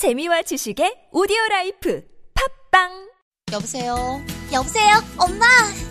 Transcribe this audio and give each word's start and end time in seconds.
재미와 0.00 0.40
지식의 0.40 1.08
오디오 1.12 1.36
라이프 1.50 2.02
팟빵 2.70 2.88
여보세요? 3.52 4.24
여보세요? 4.50 4.94
엄마! 5.18 5.44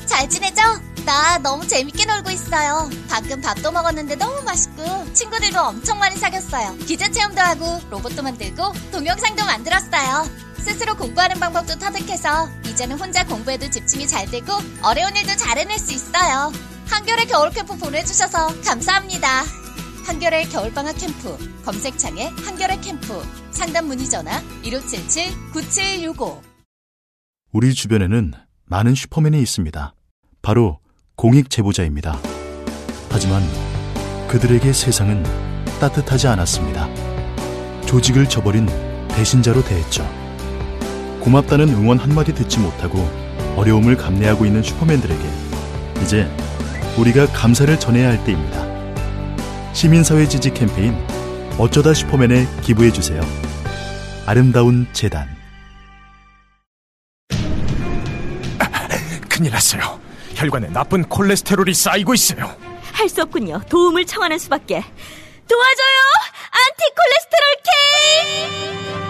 잘 0.07 0.27
지내죠? 0.27 0.63
나 1.05 1.37
너무 1.37 1.67
재밌게 1.67 2.05
놀고 2.05 2.31
있어요. 2.31 2.89
방금 3.07 3.39
밥도 3.39 3.71
먹었는데 3.71 4.15
너무 4.15 4.41
맛있고, 4.41 5.13
친구들도 5.13 5.61
엄청 5.61 5.99
많이 5.99 6.15
사귀었어요. 6.15 6.75
기자 6.87 7.07
체험도 7.11 7.39
하고, 7.39 7.79
로봇도 7.91 8.23
만들고, 8.23 8.73
동영상도 8.91 9.45
만들었어요. 9.45 10.25
스스로 10.57 10.97
공부하는 10.97 11.39
방법도 11.39 11.77
터득해서, 11.77 12.49
이제는 12.65 12.97
혼자 12.97 13.23
공부에도 13.27 13.69
집중이 13.69 14.07
잘 14.07 14.25
되고, 14.25 14.53
어려운 14.81 15.15
일도 15.15 15.35
잘 15.35 15.59
해낼 15.59 15.77
수 15.77 15.93
있어요. 15.93 16.51
한겨레 16.89 17.25
겨울 17.25 17.51
캠프 17.51 17.77
보내주셔서 17.77 18.59
감사합니다. 18.63 19.43
한겨레 20.05 20.45
겨울방학 20.45 20.97
캠프, 20.97 21.37
검색창에 21.65 22.27
한겨레 22.45 22.79
캠프, 22.81 23.21
상담 23.51 23.87
문의 23.87 24.05
전화 24.09 24.41
1577-9765. 24.63 26.41
우리 27.51 27.73
주변에는 27.73 28.33
많은 28.65 28.95
슈퍼맨이 28.95 29.41
있습니다. 29.41 29.93
바로 30.41 30.79
공익 31.15 31.49
제보자입니다. 31.49 32.19
하지만 33.09 33.41
그들에게 34.27 34.71
세상은 34.73 35.23
따뜻하지 35.79 36.27
않았습니다. 36.27 36.87
조직을 37.85 38.29
저버린 38.29 38.67
배신자로 39.09 39.63
대했죠. 39.63 40.07
고맙다는 41.21 41.69
응원 41.69 41.97
한마디 41.97 42.33
듣지 42.33 42.59
못하고 42.59 42.99
어려움을 43.55 43.97
감내하고 43.97 44.45
있는 44.45 44.61
슈퍼맨들에게 44.63 45.23
이제 46.03 46.29
우리가 46.97 47.27
감사를 47.27 47.77
전해야 47.79 48.09
할 48.09 48.23
때입니다. 48.23 48.68
시민사회 49.73 50.27
지지 50.27 50.51
캠페인 50.53 50.95
어쩌다 51.57 51.93
슈퍼맨에 51.93 52.47
기부해 52.61 52.91
주세요. 52.91 53.21
아름다운 54.25 54.87
재단 54.93 55.27
큰일 59.29 59.51
났어요. 59.51 59.99
혈관에 60.35 60.67
나쁜 60.69 61.03
콜레스테롤이 61.03 61.73
쌓이고 61.73 62.13
있어요. 62.13 62.55
할 62.91 63.07
수 63.09 63.21
없군요. 63.21 63.61
도움을 63.69 64.05
청하는 64.05 64.37
수밖에. 64.37 64.83
도와줘요! 65.47 65.97
안티 66.51 66.83
콜레스테롤 66.97 67.55
K! 67.65 69.08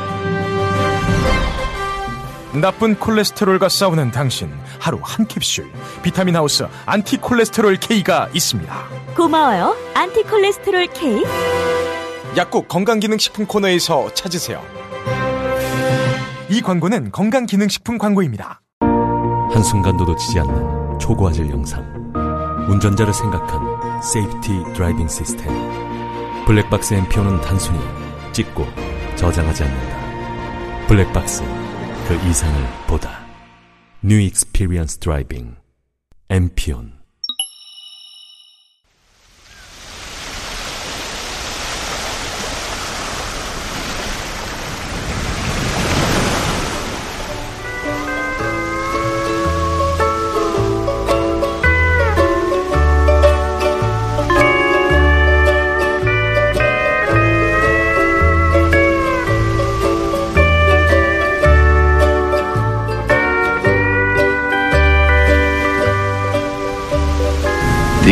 나쁜 2.54 2.96
콜레스테롤과 2.96 3.70
싸우는 3.70 4.12
당신 4.12 4.52
하루 4.80 5.00
한 5.04 5.28
캡슐 5.28 5.72
비타민 6.02 6.36
하우스 6.36 6.66
안티 6.86 7.18
콜레스테롤 7.18 7.78
K가 7.78 8.30
있습니다. 8.34 8.76
고마워요. 9.16 9.76
안티 9.94 10.24
콜레스테롤 10.24 10.88
K. 10.88 11.24
약국 12.38 12.68
건강기능식품 12.68 13.46
코너에서 13.46 14.14
찾으세요. 14.14 14.64
이 16.50 16.62
광고는 16.62 17.12
건강기능식품 17.12 18.00
광고입니다. 18.00 18.62
한순간도 19.52 20.06
놓치지 20.06 20.40
않는 20.40 20.98
초고화질 21.00 21.50
영상. 21.52 21.84
운전자를 22.68 23.14
생각한 23.14 24.02
safety 24.02 24.74
driving 24.74 25.08
시스템. 25.08 25.52
블랙박스 26.46 26.96
엠피오는 26.96 27.42
단순히 27.42 27.80
찍고 28.32 28.66
저장하지 29.16 29.64
않는다. 29.64 30.88
블랙박스, 30.88 31.44
그 32.10 32.16
이상을 32.28 32.68
보다. 32.88 33.24
뉴 34.02 34.20
익스피리언스 34.20 34.98
드라이빙. 34.98 35.58
엠피온. 36.32 36.99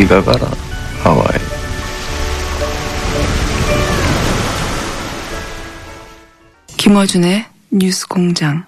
네가 0.09 0.21
가라 0.21 0.49
하와이 1.03 1.37
김어준의 6.77 7.45
뉴스 7.71 8.07
공장. 8.07 8.65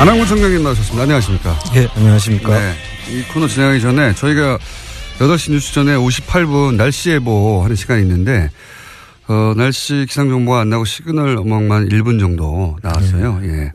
안항문 0.00 0.26
청장님 0.26 0.62
나오셨습니다. 0.62 1.02
안녕하십니까. 1.02 1.58
예, 1.76 1.86
안녕하십니까. 1.94 2.58
네. 2.58 2.74
이 3.10 3.22
코너 3.32 3.48
진행하기 3.48 3.80
전에 3.80 4.14
저희가 4.14 4.58
8시 5.18 5.50
뉴스 5.52 5.72
전에 5.74 5.94
58분 5.96 6.76
날씨 6.76 7.10
예보 7.10 7.62
하는 7.64 7.74
시간이 7.76 8.02
있는데, 8.02 8.50
어, 9.26 9.52
날씨 9.56 10.06
기상정보가 10.08 10.60
안 10.60 10.70
나고 10.70 10.84
시그널 10.84 11.36
어멍만 11.38 11.88
1분 11.88 12.20
정도 12.20 12.78
나왔어요. 12.82 13.40
예. 13.44 13.72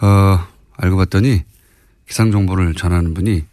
어, 0.00 0.46
알고 0.76 0.96
봤더니 0.96 1.42
기상정보를 2.08 2.74
전하는 2.74 3.14
분이, 3.14 3.44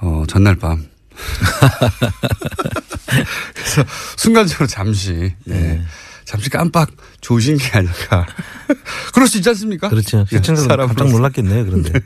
어, 0.00 0.24
전날 0.28 0.56
밤. 0.56 0.86
그래서 3.54 3.84
순간적으로 4.16 4.66
잠시, 4.66 5.32
네. 5.44 5.80
잠시 6.24 6.50
깜빡 6.50 6.90
조신 7.20 7.56
게 7.56 7.70
아닐까. 7.78 8.26
그럴 9.14 9.28
수 9.28 9.36
있지 9.38 9.48
않습니까? 9.50 9.88
그렇죠. 9.88 10.26
예, 10.32 10.36
시청자들 10.36 10.76
깜짝. 10.76 11.08
놀랐겠네요, 11.08 11.64
그런데. 11.64 11.92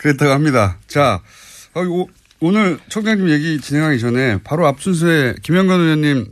그렇다고 0.00 0.32
합니다. 0.32 0.78
자, 0.86 1.20
어, 1.74 1.82
오, 1.82 2.08
오늘 2.40 2.78
청장님 2.88 3.28
얘기 3.28 3.60
진행하기 3.60 3.98
전에 4.00 4.38
바로 4.42 4.66
앞 4.66 4.80
순서에 4.80 5.34
김영건 5.42 5.78
의원님 5.80 6.26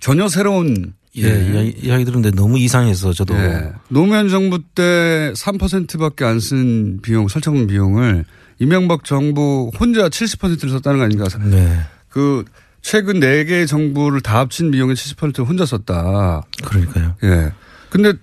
전혀 0.00 0.28
새로운 0.28 0.94
예, 1.16 1.22
이야기, 1.22 1.74
이야기 1.82 2.04
들었는데 2.04 2.34
너무 2.34 2.58
이상해서 2.58 3.12
저도. 3.12 3.34
예. 3.34 3.70
노무현 3.88 4.28
정부 4.28 4.58
때 4.74 5.32
3%밖에 5.36 6.24
안 6.24 6.40
쓴 6.40 7.00
비용, 7.02 7.28
설정금 7.28 7.66
비용을 7.68 8.24
이명박 8.58 9.04
정부 9.04 9.70
혼자 9.78 10.08
70%를 10.08 10.70
썼다는 10.70 10.98
거 10.98 11.04
아닌가. 11.04 11.24
네. 11.50 11.80
그 12.08 12.44
최근 12.80 13.20
4개 13.20 13.68
정부를 13.68 14.20
다 14.20 14.38
합친 14.40 14.70
비용의 14.72 14.96
70%를 14.96 15.46
혼자 15.46 15.64
썼다. 15.64 16.42
그러니까요. 16.64 17.14
예. 17.22 17.52
근데 17.90 18.14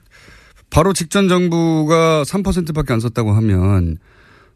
바로 0.70 0.92
직전 0.92 1.30
정부가 1.30 2.24
3%밖에 2.24 2.92
안 2.92 3.00
썼다고 3.00 3.32
하면 3.34 3.98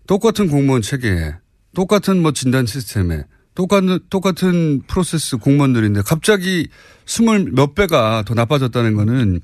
똑같은 0.08 0.47
공무원 0.50 0.81
체계에 0.81 1.36
똑같은 1.75 2.22
뭐 2.22 2.31
진단 2.31 2.66
시스템에 2.66 3.24
똑같은 3.56 4.00
똑같은 4.09 4.81
프로세스 4.88 5.38
공무원들인데 5.38 6.02
갑자기 6.06 6.68
스물 7.06 7.52
몇 7.53 7.75
배가 7.75 8.24
더 8.25 8.34
나빠졌다는 8.34 8.96
거는 8.96 9.42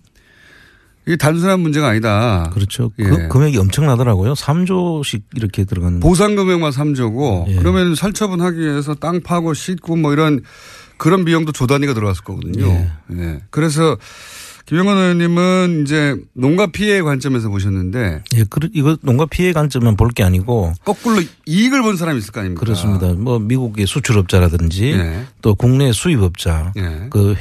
이게 1.08 1.16
단순한 1.16 1.60
문제가 1.62 1.88
아니다. 1.88 2.52
그렇죠. 2.54 2.92
예. 3.00 3.04
그 3.04 3.28
금액이 3.30 3.58
엄청나더라고요. 3.58 4.34
3조씩 4.34 5.24
이렇게 5.36 5.64
들어가는. 5.64 6.00
보상 6.02 6.36
금액만 6.36 6.72
3조고 6.72 7.48
예. 7.48 7.56
그러면 7.56 7.96
살처분하기 7.96 8.60
위해서 8.60 8.94
땅 8.94 9.22
파고 9.22 9.54
싣고 9.54 9.96
뭐 9.96 10.14
이런 10.14 10.42
그런 10.98 11.26
비용도 11.26 11.52
조 11.52 11.66
단위가 11.66 11.94
들어갔을 11.94 12.24
거거든요. 12.24 12.66
예. 12.68 12.92
예. 13.14 13.42
그래서 13.50 13.98
김영건 14.70 14.98
의원님은 14.98 15.82
이제 15.84 16.16
농가 16.34 16.68
피해 16.68 17.02
관점에서 17.02 17.50
보셨는데 17.50 18.22
예, 18.36 18.44
그, 18.50 18.70
이거 18.72 18.96
농가 19.02 19.26
피해 19.26 19.52
관점만 19.52 19.98
볼 19.98 20.10
게 20.12 20.24
아니고. 20.24 20.74
거꾸로 20.86 21.22
이익을 21.48 21.82
본 21.82 21.98
사람이 21.98 22.20
있을 22.20 22.32
거 22.32 22.40
아닙니까? 22.42 22.60
그렇습니다. 22.60 23.14
뭐 23.14 23.40
미국의 23.40 23.88
수출업자라든지 23.88 24.92
예. 24.92 25.26
또 25.42 25.56
국내 25.56 25.92
수입업자, 25.92 26.72
예. 26.78 27.08
그 27.10 27.36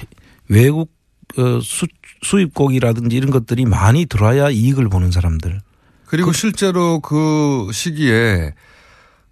외국 0.48 0.90
어, 1.36 1.60
수, 1.62 1.86
수입국이라든지 2.22 3.14
이런 3.14 3.30
것들이 3.30 3.66
많이 3.66 4.06
들어와야 4.06 4.48
이익을 4.48 4.88
보는 4.88 5.10
사람들. 5.10 5.60
그리고 6.06 6.32
실제로 6.32 7.00
그 7.00 7.68
시기에 7.72 8.54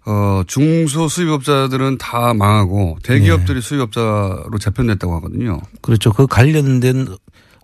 어, 0.05 0.43
중소 0.45 1.07
수입업자들은 1.09 1.97
다 1.97 2.33
망하고 2.35 2.99
대기업들이 3.01 3.59
수입업자로 3.61 4.51
재편됐다고 4.59 5.15
하거든요. 5.15 5.59
그렇죠. 5.81 6.13
그 6.13 6.27
관련된 6.27 7.07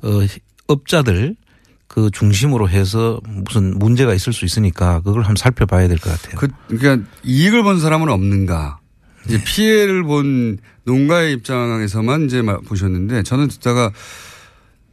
어, 0.03 0.19
업자들 0.67 1.35
그 1.87 2.09
중심으로 2.11 2.69
해서 2.69 3.19
무슨 3.27 3.77
문제가 3.77 4.13
있을 4.13 4.33
수 4.33 4.45
있으니까 4.45 4.99
그걸 5.01 5.21
한번 5.21 5.35
살펴봐야 5.35 5.87
될 5.87 5.97
것 5.99 6.09
같아요. 6.11 6.37
그, 6.39 6.47
그러니까 6.75 7.07
이익을 7.23 7.63
본 7.63 7.79
사람은 7.79 8.09
없는가. 8.09 8.79
이제 9.27 9.41
피해를 9.43 10.03
본 10.03 10.57
누군가의 10.85 11.33
입장에서만 11.33 12.25
이제 12.25 12.41
마- 12.41 12.57
보셨는데 12.59 13.23
저는 13.23 13.47
듣다가 13.47 13.91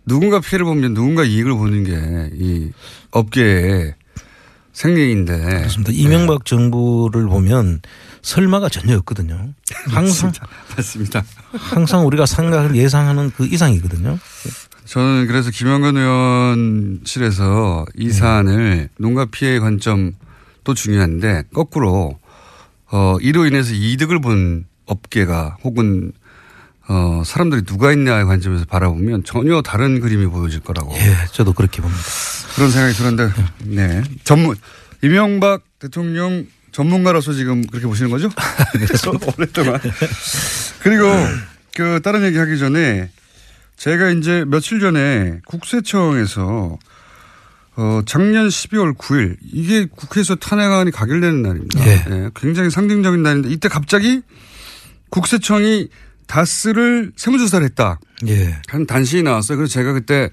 누군가 0.06 0.40
피해를 0.40 0.64
보면 0.64 0.94
누군가 0.94 1.24
이익을 1.24 1.52
보는 1.54 1.84
게 1.84 2.30
이 2.36 2.70
업계의 3.10 3.94
생리인데. 4.72 5.36
그렇습니다. 5.38 5.92
이명박 5.92 6.44
정부를 6.44 7.26
보면 7.26 7.80
설마가 8.22 8.68
전혀 8.68 8.96
없거든요. 8.98 9.52
항상 9.88 10.32
맞습니다. 10.76 11.24
항상 11.52 12.06
우리가 12.06 12.26
생각을 12.26 12.76
예상하는 12.76 13.30
그 13.36 13.46
이상이거든요. 13.46 14.18
저는 14.90 15.28
그래서 15.28 15.52
김영건 15.52 15.96
의원실에서 15.96 17.86
이 17.94 18.10
사안을 18.10 18.88
농가 18.98 19.24
피해 19.24 19.60
관점도 19.60 20.74
중요한데 20.74 21.44
거꾸로 21.54 22.18
어 22.90 23.16
이로 23.20 23.46
인해서 23.46 23.72
이득을 23.72 24.20
본 24.20 24.66
업계가 24.86 25.58
혹은 25.62 26.10
어 26.88 27.22
사람들이 27.24 27.62
누가 27.62 27.92
있냐의 27.92 28.24
관점에서 28.24 28.64
바라보면 28.64 29.22
전혀 29.22 29.62
다른 29.62 30.00
그림이 30.00 30.26
보여질 30.26 30.58
거라고 30.58 30.92
예, 30.96 31.14
저도 31.30 31.52
그렇게 31.52 31.80
봅니다. 31.80 32.02
그런 32.56 32.72
생각이 32.72 32.94
들었는데 32.94 33.32
네 33.66 34.02
전문 34.24 34.56
이명박 35.02 35.62
대통령 35.78 36.48
전문가로서 36.72 37.32
지금 37.32 37.64
그렇게 37.64 37.86
보시는 37.86 38.10
거죠? 38.10 38.28
오랫동안 39.38 39.80
그리고 40.80 41.04
그 41.76 42.00
다른 42.02 42.24
얘기 42.24 42.38
하기 42.38 42.58
전에 42.58 43.08
제가 43.80 44.10
이제 44.10 44.44
며칠 44.46 44.78
전에 44.78 45.40
국세청에서 45.46 46.78
어 47.76 48.02
작년 48.04 48.46
12월 48.48 48.94
9일 48.94 49.38
이게 49.42 49.86
국회에서 49.86 50.34
탄핵안이 50.34 50.90
가결되는 50.90 51.40
날입니다. 51.40 51.86
예. 51.86 52.04
예, 52.10 52.30
굉장히 52.36 52.68
상징적인 52.68 53.22
날인데 53.22 53.48
이때 53.48 53.70
갑자기 53.70 54.20
국세청이 55.08 55.88
다스를 56.26 57.12
세무조사를 57.16 57.64
했다. 57.64 57.98
예. 58.26 58.60
한 58.68 58.84
단신이 58.84 59.22
나왔어요. 59.22 59.56
그래서 59.56 59.72
제가 59.72 59.94
그때 59.94 60.28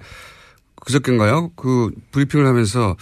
그저께인가요? 0.83 1.51
그 1.55 1.91
브리핑을 2.11 2.45
하면서 2.45 2.97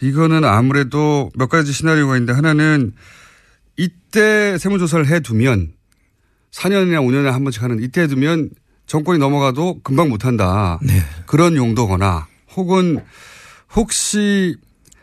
이거는 0.00 0.44
아무래도 0.44 1.32
몇 1.34 1.48
가지 1.48 1.72
시나리오가 1.72 2.14
있는데 2.14 2.32
하나는 2.32 2.92
이때 3.76 4.56
세무조사를 4.56 5.08
해두면 5.08 5.72
4년이나 6.52 7.04
5년에 7.04 7.32
한 7.32 7.42
번씩 7.42 7.60
하는 7.60 7.82
이때 7.82 8.02
해두면 8.02 8.50
정권이 8.86 9.18
넘어가도 9.18 9.80
금방 9.82 10.08
못한다. 10.08 10.78
네. 10.82 11.02
그런 11.26 11.56
용도거나 11.56 12.26
혹은 12.56 13.00
혹시 13.74 14.56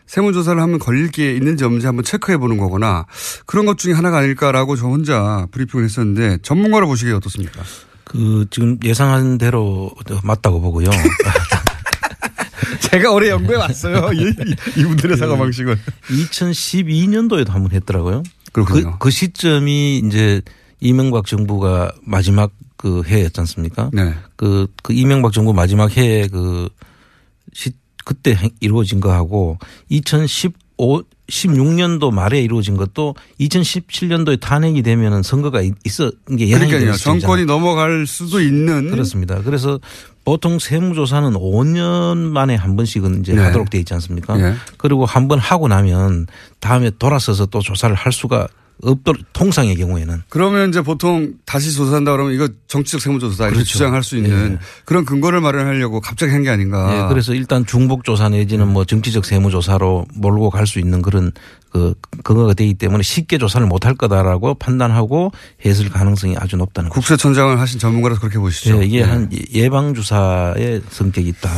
세무조사를 0.06 0.60
하면 0.60 0.78
걸릴 0.78 1.10
게 1.10 1.34
있는지 1.34 1.64
없는지 1.64 1.86
한번 1.86 2.04
체크해 2.04 2.36
보는 2.38 2.58
거거나 2.58 3.06
그런 3.46 3.64
것 3.66 3.78
중에 3.78 3.92
하나가 3.94 4.18
아닐까라고 4.18 4.76
저 4.76 4.86
혼자 4.86 5.46
브리핑을 5.52 5.84
했었는데 5.84 6.38
전문가로 6.42 6.86
보시기에 6.86 7.14
어떻습니까? 7.14 7.62
그 8.04 8.46
지금 8.50 8.78
예상한 8.84 9.38
대로 9.38 9.90
맞다고 10.22 10.60
보고요. 10.60 10.90
제가 12.90 13.10
올해 13.12 13.30
연구해 13.30 13.56
왔어요. 13.56 14.10
이, 14.12 14.34
이분들의 14.76 15.16
사과 15.16 15.36
방식을. 15.36 15.78
2012년도에도 16.10 17.48
한 17.50 17.62
번 17.62 17.72
했더라고요. 17.72 18.22
그렇군요. 18.52 18.92
그, 18.92 18.98
그 18.98 19.10
시점이 19.10 19.98
이제 20.04 20.42
이명박 20.80 21.26
정부가 21.26 21.92
마지막 22.04 22.50
그 22.82 23.04
해였지 23.06 23.38
않습니까? 23.38 23.90
네. 23.92 24.12
그, 24.34 24.66
그 24.82 24.92
이명박 24.92 25.32
정부 25.32 25.52
마지막 25.52 25.96
해에 25.96 26.26
그 26.26 26.68
시, 27.52 27.70
그때 28.04 28.34
행- 28.34 28.50
이루어진 28.58 28.98
거하고 28.98 29.56
2015, 29.88 31.04
16년도 31.28 32.10
말에 32.12 32.40
이루어진 32.40 32.76
것도 32.76 33.14
2017년도에 33.38 34.40
탄핵이 34.40 34.82
되면은 34.82 35.22
선거가 35.22 35.62
있- 35.62 35.74
있어, 35.84 36.10
이게 36.28 36.48
예상이 36.48 36.70
그러니까요. 36.72 36.96
정권이 36.96 37.44
넘어갈 37.44 38.04
수도 38.08 38.40
있는. 38.40 38.90
그렇습니다. 38.90 39.40
그래서 39.42 39.78
보통 40.24 40.58
세무조사는 40.58 41.34
5년 41.34 42.16
만에 42.16 42.56
한 42.56 42.74
번씩은 42.74 43.20
이제 43.20 43.34
네. 43.34 43.42
하도록 43.42 43.70
돼 43.70 43.78
있지 43.78 43.94
않습니까? 43.94 44.38
예. 44.40 44.54
그리고 44.76 45.06
한 45.06 45.28
번 45.28 45.38
하고 45.38 45.68
나면 45.68 46.26
다음에 46.58 46.90
돌아서서 46.98 47.46
또 47.46 47.60
조사를 47.60 47.94
할 47.94 48.12
수가 48.12 48.48
없도록 48.82 49.22
통상의 49.32 49.76
경우에는 49.76 50.22
그러면 50.28 50.70
이제 50.70 50.80
보통 50.82 51.34
다시 51.46 51.72
조사한다 51.72 52.10
그러면 52.12 52.32
이거 52.32 52.48
정치적 52.66 53.00
세무조사 53.00 53.44
이렇게 53.44 53.54
그렇죠. 53.56 53.70
주장할 53.72 54.02
수 54.02 54.16
있는 54.16 54.54
예. 54.54 54.58
그런 54.84 55.04
근거를 55.04 55.40
마련하려고 55.40 56.00
갑자기 56.00 56.32
한 56.32 56.42
게 56.42 56.50
아닌가. 56.50 57.04
예, 57.04 57.08
그래서 57.08 57.32
일단 57.34 57.64
중복 57.64 58.02
조사 58.04 58.28
내지는 58.28 58.66
뭐 58.68 58.84
정치적 58.84 59.24
세무조사로 59.24 60.06
몰고 60.14 60.50
갈 60.50 60.66
수 60.66 60.78
있는 60.80 61.00
그런 61.02 61.30
그 61.70 61.94
근거가 62.24 62.54
되기 62.54 62.74
때문에 62.74 63.02
쉽게 63.02 63.38
조사를 63.38 63.66
못 63.66 63.86
할 63.86 63.94
거다라고 63.94 64.54
판단하고 64.54 65.32
했을 65.64 65.88
가능성이 65.88 66.34
아주 66.38 66.56
높다는. 66.56 66.90
국세청장을 66.90 67.58
하신 67.60 67.78
전문가라서 67.78 68.20
그렇게 68.20 68.38
보시죠. 68.38 68.80
예, 68.82 68.86
이게 68.86 68.98
예. 68.98 69.02
한 69.02 69.30
예방 69.54 69.94
주사의 69.94 70.82
성격이 70.90 71.28
있다. 71.28 71.50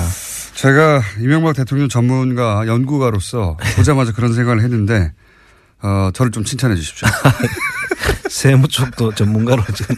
제가 0.57 1.03
이명박 1.21 1.55
대통령 1.57 1.89
전문가 1.89 2.67
연구가로서 2.67 3.57
보자마자 3.77 4.13
그런 4.13 4.33
생각을 4.35 4.63
했는데 4.63 5.13
어, 5.85 6.11
저를 6.15 6.33
좀 6.33 6.45
칭찬해 6.45 6.75
주십시오. 6.77 7.07
세무 8.31 8.69
쪽도 8.69 9.15
전문가로 9.15 9.63
지금 9.75 9.95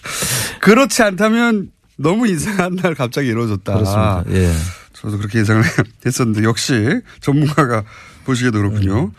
그렇지 0.62 1.02
않다면 1.02 1.70
너무 1.96 2.26
이상한 2.26 2.76
날 2.76 2.94
갑자기 2.94 3.28
이루어졌다. 3.28 3.74
그렇습니다. 3.74 4.24
예. 4.30 4.50
저도 4.94 5.18
그렇게 5.18 5.40
예상을 5.40 5.62
했었는데 6.06 6.44
역시 6.44 7.02
전문가가 7.20 7.84
보시기에도 8.24 8.58
그렇군요. 8.58 9.04
음. 9.04 9.10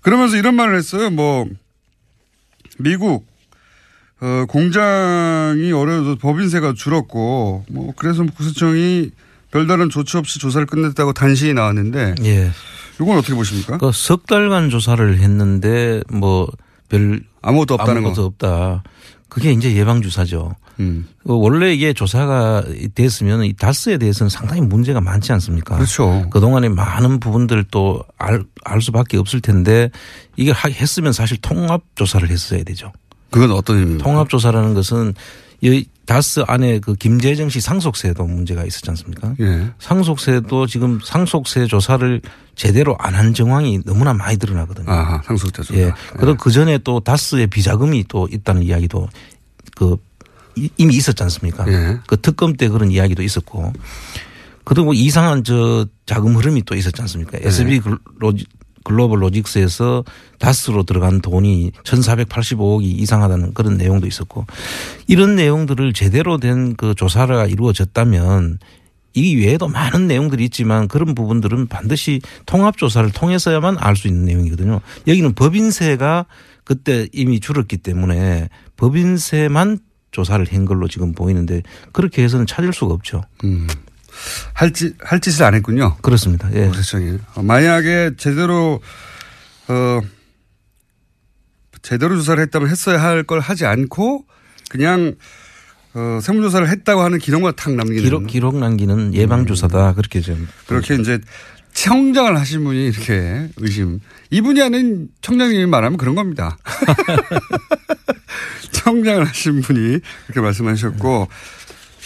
그러면서 0.00 0.36
이런 0.36 0.54
말을 0.54 0.74
했어요. 0.74 1.10
뭐 1.10 1.46
미국 2.78 3.26
어, 4.22 4.46
공장이 4.48 5.70
어려워서 5.72 6.16
법인세가 6.16 6.72
줄었고 6.74 7.66
뭐 7.68 7.92
그래서 7.96 8.24
국세청이 8.24 9.10
별다른 9.50 9.90
조치 9.90 10.16
없이 10.16 10.38
조사를 10.38 10.66
끝냈다고 10.66 11.12
단신이 11.12 11.52
나왔는데 11.52 12.14
예. 12.24 12.50
이건 13.00 13.18
어떻게 13.18 13.34
보십니까? 13.34 13.78
그석 13.78 14.26
달간 14.26 14.70
조사를 14.70 15.18
했는데 15.18 16.02
뭐 16.10 16.48
별 16.88 17.22
아무것도 17.40 17.74
없다는 17.74 17.98
아무것도 18.04 18.20
거. 18.20 18.26
없다. 18.26 18.82
그게 19.30 19.50
이제 19.52 19.74
예방 19.74 20.02
주사죠. 20.02 20.54
음. 20.78 21.06
그 21.26 21.34
원래 21.38 21.72
이게 21.72 21.94
조사가 21.94 22.64
됐으면 22.94 23.44
이 23.44 23.54
다스에 23.54 23.96
대해서는 23.96 24.28
상당히 24.28 24.60
문제가 24.60 25.00
많지 25.00 25.32
않습니까? 25.32 25.76
그렇죠. 25.76 26.26
그동안에 26.30 26.68
많은 26.68 27.18
부분들 27.18 27.64
또 27.70 28.04
알, 28.18 28.42
알 28.64 28.82
수밖에 28.82 29.16
없을 29.16 29.40
텐데 29.40 29.90
이게 30.36 30.50
하- 30.50 30.68
했으면 30.68 31.14
사실 31.14 31.38
통합 31.40 31.82
조사를 31.94 32.28
했어야 32.28 32.62
되죠. 32.62 32.92
그건 33.30 33.52
어떤 33.52 33.78
의미입니까? 33.78 34.04
통합 34.04 34.28
조사라는 34.28 34.74
것은 34.74 35.14
이 35.62 35.86
다스 36.06 36.40
안에 36.46 36.80
그 36.80 36.94
김재정 36.94 37.48
씨 37.48 37.60
상속세도 37.60 38.24
문제가 38.24 38.64
있었지 38.64 38.90
않습니까? 38.90 39.34
예. 39.40 39.70
상속세도 39.78 40.66
지금 40.66 40.98
상속세 41.04 41.66
조사를 41.66 42.20
제대로 42.56 42.96
안 42.98 43.14
한 43.14 43.32
정황이 43.34 43.80
너무나 43.84 44.12
많이 44.12 44.36
드러나거든요. 44.36 44.90
아하, 44.90 45.22
상속세 45.24 45.62
조사. 45.62 45.74
예. 45.74 45.92
그리고 46.16 46.36
그 46.36 46.50
전에 46.50 46.78
또 46.78 46.98
다스의 47.00 47.46
비자금이 47.46 48.06
또 48.08 48.28
있다는 48.30 48.62
이야기도 48.62 49.08
그 49.76 49.96
이- 50.56 50.68
이미 50.76 50.96
있었지 50.96 51.22
않습니까? 51.22 51.66
예. 51.68 51.98
그 52.06 52.20
특검 52.20 52.54
때 52.56 52.68
그런 52.68 52.90
이야기도 52.90 53.22
있었고. 53.22 53.72
그리고 54.64 54.92
이상한 54.92 55.42
저 55.44 55.86
자금 56.06 56.36
흐름이 56.36 56.62
또 56.64 56.74
있었지 56.74 57.00
않습니까? 57.02 57.38
네. 57.38 57.46
SB 57.48 57.80
글- 57.80 57.98
로지- 58.18 58.46
글로벌 58.84 59.22
로직스에서 59.22 60.04
다스로 60.38 60.82
들어간 60.82 61.20
돈이 61.20 61.72
1,485억이 61.84 62.82
이상하다는 62.84 63.54
그런 63.54 63.76
내용도 63.76 64.06
있었고 64.06 64.46
이런 65.06 65.36
내용들을 65.36 65.92
제대로 65.92 66.38
된 66.38 66.72
그 66.76 66.94
조사가 66.94 67.46
이루어졌다면 67.46 68.58
이 69.14 69.36
외에도 69.36 69.68
많은 69.68 70.06
내용들이 70.06 70.44
있지만 70.46 70.88
그런 70.88 71.14
부분들은 71.14 71.66
반드시 71.68 72.20
통합조사를 72.46 73.10
통해서야만 73.12 73.76
알 73.78 73.94
수 73.96 74.08
있는 74.08 74.24
내용이거든요. 74.24 74.80
여기는 75.06 75.34
법인세가 75.34 76.26
그때 76.64 77.08
이미 77.12 77.40
줄었기 77.40 77.76
때문에 77.78 78.48
법인세만 78.76 79.80
조사를 80.12 80.46
한 80.50 80.64
걸로 80.64 80.88
지금 80.88 81.12
보이는데 81.12 81.62
그렇게 81.92 82.22
해서는 82.22 82.46
찾을 82.46 82.72
수가 82.72 82.94
없죠. 82.94 83.22
음. 83.44 83.66
할 84.54 84.72
짓, 84.72 84.94
할 85.00 85.20
짓을 85.20 85.44
안 85.44 85.54
했군요. 85.54 85.96
그렇습니다. 86.02 86.48
예. 86.54 86.66
국세청이. 86.66 87.18
어, 87.34 87.42
만약에 87.42 88.12
제대로, 88.16 88.80
어, 89.68 90.00
제대로 91.82 92.16
조사를 92.16 92.42
했다면 92.44 92.68
했어야 92.68 93.02
할 93.02 93.24
걸 93.24 93.40
하지 93.40 93.66
않고 93.66 94.24
그냥 94.70 95.14
어, 95.94 96.20
세무조사를 96.22 96.68
했다고 96.68 97.02
하는 97.02 97.18
기록만 97.18 97.52
탁 97.56 97.74
남기는. 97.74 98.02
기록, 98.02 98.26
기록 98.26 98.56
남기는 98.58 99.12
예방주사다. 99.14 99.92
그렇게 99.94 100.20
좀. 100.22 100.48
그렇게 100.66 100.94
이제 100.94 101.18
청장을 101.74 102.38
하신 102.38 102.64
분이 102.64 102.86
이렇게 102.88 103.48
의심. 103.58 104.00
이분이 104.30 104.60
하는 104.60 105.08
청장님이 105.20 105.66
말하면 105.66 105.98
그런 105.98 106.14
겁니다. 106.14 106.56
청장을 108.72 109.24
하신 109.26 109.60
분이 109.60 109.98
그렇게 110.26 110.40
말씀하셨고 110.40 111.28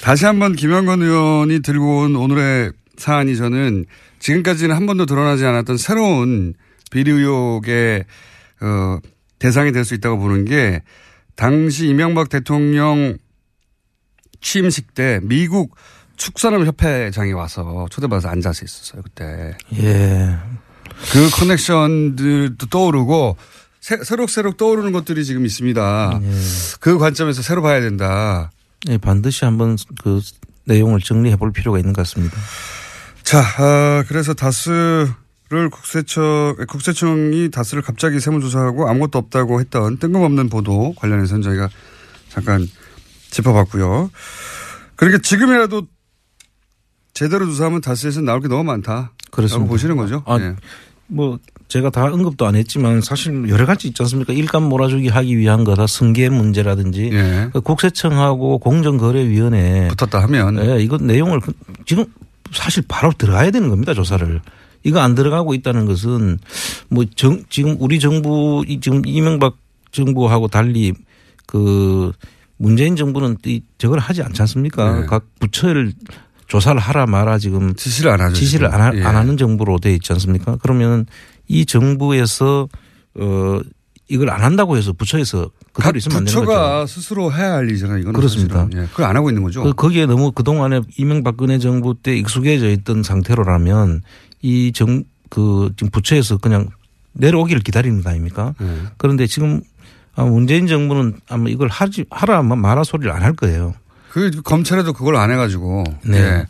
다시 0.02 0.24
한번 0.26 0.54
김영건 0.54 1.02
의원이 1.02 1.60
들고 1.60 2.00
온 2.00 2.16
오늘의 2.16 2.72
사안이 2.96 3.36
저는 3.36 3.86
지금까지는 4.18 4.74
한 4.74 4.86
번도 4.86 5.06
드러나지 5.06 5.44
않았던 5.44 5.76
새로운 5.76 6.54
비리 6.90 7.10
의혹의 7.10 8.04
어, 8.60 8.98
대상이 9.38 9.72
될 9.72 9.84
수 9.84 9.94
있다고 9.94 10.18
보는 10.18 10.44
게 10.44 10.82
당시 11.34 11.88
이명박 11.88 12.28
대통령 12.28 13.16
취임식 14.40 14.94
때 14.94 15.20
미국 15.22 15.74
축산업협회장이 16.16 17.32
와서 17.32 17.86
초대받아서 17.90 18.28
앉아서 18.28 18.64
있었어요, 18.64 19.02
그때. 19.02 19.56
예. 19.74 20.34
그 21.12 21.28
커넥션들도 21.30 22.66
떠오르고 22.66 23.36
새, 23.80 23.98
새록새록 24.02 24.56
떠오르는 24.56 24.92
것들이 24.92 25.24
지금 25.26 25.44
있습니다. 25.44 26.20
예. 26.22 26.30
그 26.80 26.96
관점에서 26.98 27.42
새로 27.42 27.60
봐야 27.60 27.80
된다. 27.82 28.50
예, 28.88 28.98
반드시 28.98 29.44
한번 29.44 29.76
그 30.02 30.20
내용을 30.64 31.00
정리해 31.00 31.36
볼 31.36 31.52
필요가 31.52 31.78
있는 31.78 31.92
것 31.92 32.02
같습니다. 32.02 32.36
자, 33.22 33.40
아, 33.58 34.04
그래서 34.08 34.34
다스 34.34 35.08
를 35.48 35.70
국세청, 35.70 36.56
국세청이 36.66 37.52
다스를 37.52 37.80
갑자기 37.80 38.18
세무조사하고 38.18 38.88
아무것도 38.88 39.18
없다고 39.18 39.60
했던 39.60 39.96
뜬금없는 39.96 40.48
보도 40.48 40.92
관련해서는 40.96 41.42
저희가 41.42 41.68
잠깐 42.28 42.66
짚어봤고요. 43.30 44.10
그러니까 44.96 45.22
지금이라도 45.22 45.86
제대로 47.14 47.46
조사하면 47.46 47.80
다스에서 47.80 48.22
나올 48.22 48.40
게 48.40 48.48
너무 48.48 48.64
많다. 48.64 49.12
그렇습니다. 49.30 49.70
보시는 49.70 49.96
거죠. 49.96 50.24
아, 50.26 50.36
예. 50.40 50.56
뭐 51.08 51.38
제가 51.68 51.90
다 51.90 52.04
언급도 52.04 52.46
안 52.46 52.54
했지만 52.56 53.00
사실 53.00 53.48
여러 53.48 53.66
가지 53.66 53.88
있지 53.88 54.02
않습니까? 54.02 54.32
일감 54.32 54.64
몰아주기 54.68 55.08
하기 55.08 55.36
위한 55.36 55.64
거다 55.64 55.86
승계 55.86 56.28
문제라든지 56.28 57.10
예. 57.12 57.48
그 57.52 57.60
국세청하고 57.60 58.58
공정거래위원회 58.58 59.88
붙었다 59.88 60.22
하면 60.22 60.58
예, 60.64 60.82
이거 60.82 60.96
내용을 60.98 61.40
그- 61.40 61.52
지금 61.84 62.04
사실 62.52 62.84
바로 62.86 63.12
들어가야 63.16 63.50
되는 63.50 63.68
겁니다 63.68 63.94
조사를. 63.94 64.40
이거 64.84 65.00
안 65.00 65.16
들어가고 65.16 65.54
있다는 65.54 65.86
것은 65.86 66.38
뭐 66.88 67.04
정, 67.16 67.42
지금 67.50 67.76
우리 67.80 67.98
정부 67.98 68.64
이 68.68 68.78
지금 68.80 69.02
이명박 69.04 69.56
정부하고 69.90 70.46
달리 70.46 70.92
그 71.46 72.12
문재인 72.56 72.94
정부는 72.94 73.36
이 73.46 73.62
저걸 73.78 73.98
하지 73.98 74.22
않지 74.22 74.40
않습니까? 74.42 75.00
네. 75.00 75.06
각 75.06 75.24
부처를 75.40 75.92
조사를 76.46 76.80
하라 76.80 77.06
마라 77.06 77.38
지금 77.38 77.74
지시를 77.74 78.10
안 78.12 78.20
하죠. 78.20 78.34
지시를. 78.34 78.72
안, 78.72 78.80
하, 78.80 78.92
예. 78.96 79.02
안 79.02 79.16
하는 79.16 79.36
정부로 79.36 79.78
돼 79.78 79.92
있지 79.94 80.12
않습니까? 80.12 80.56
그러면 80.62 81.06
이 81.48 81.66
정부에서 81.66 82.68
어 83.14 83.60
이걸 84.08 84.30
안 84.30 84.42
한다고 84.44 84.76
해서 84.76 84.92
부처에서 84.92 85.50
각 85.72 85.82
그대로 85.82 85.98
있으면 85.98 86.18
안 86.18 86.24
되는 86.24 86.40
부처가 86.40 86.78
거죠. 86.80 86.86
스스로 86.94 87.32
해야 87.32 87.54
할 87.54 87.68
일이잖아요. 87.68 87.98
이거는 87.98 88.12
그렇습니다. 88.14 88.68
예. 88.74 88.86
그걸 88.92 89.06
안 89.06 89.16
하고 89.16 89.30
있는 89.30 89.42
거죠. 89.42 89.62
그 89.64 89.72
거기에 89.72 90.06
너무 90.06 90.30
그 90.32 90.44
동안에 90.44 90.80
이명박근혜 90.96 91.58
정부 91.58 91.94
때 92.00 92.16
익숙해져 92.16 92.68
있던 92.70 93.02
상태로라면 93.02 94.02
이 94.42 94.72
정 94.72 95.04
그 95.28 95.72
지금 95.76 95.90
부처에서 95.90 96.38
그냥 96.38 96.68
내려오기를 97.14 97.60
기다리는 97.62 98.00
거 98.00 98.10
아닙니까? 98.10 98.54
예. 98.62 98.66
그런데 98.96 99.26
지금 99.26 99.60
아마 100.14 100.30
문재인 100.30 100.68
정부는 100.68 101.16
아마 101.28 101.48
이걸 101.48 101.66
하지 101.68 102.04
하라 102.10 102.42
마라 102.42 102.84
소리를 102.84 103.10
안 103.10 103.22
할 103.24 103.32
거예요. 103.32 103.74
그 104.16 104.30
검찰에도 104.42 104.94
그걸 104.94 105.16
안 105.16 105.30
해가지고. 105.30 105.84
네. 106.04 106.16
예. 106.16 106.46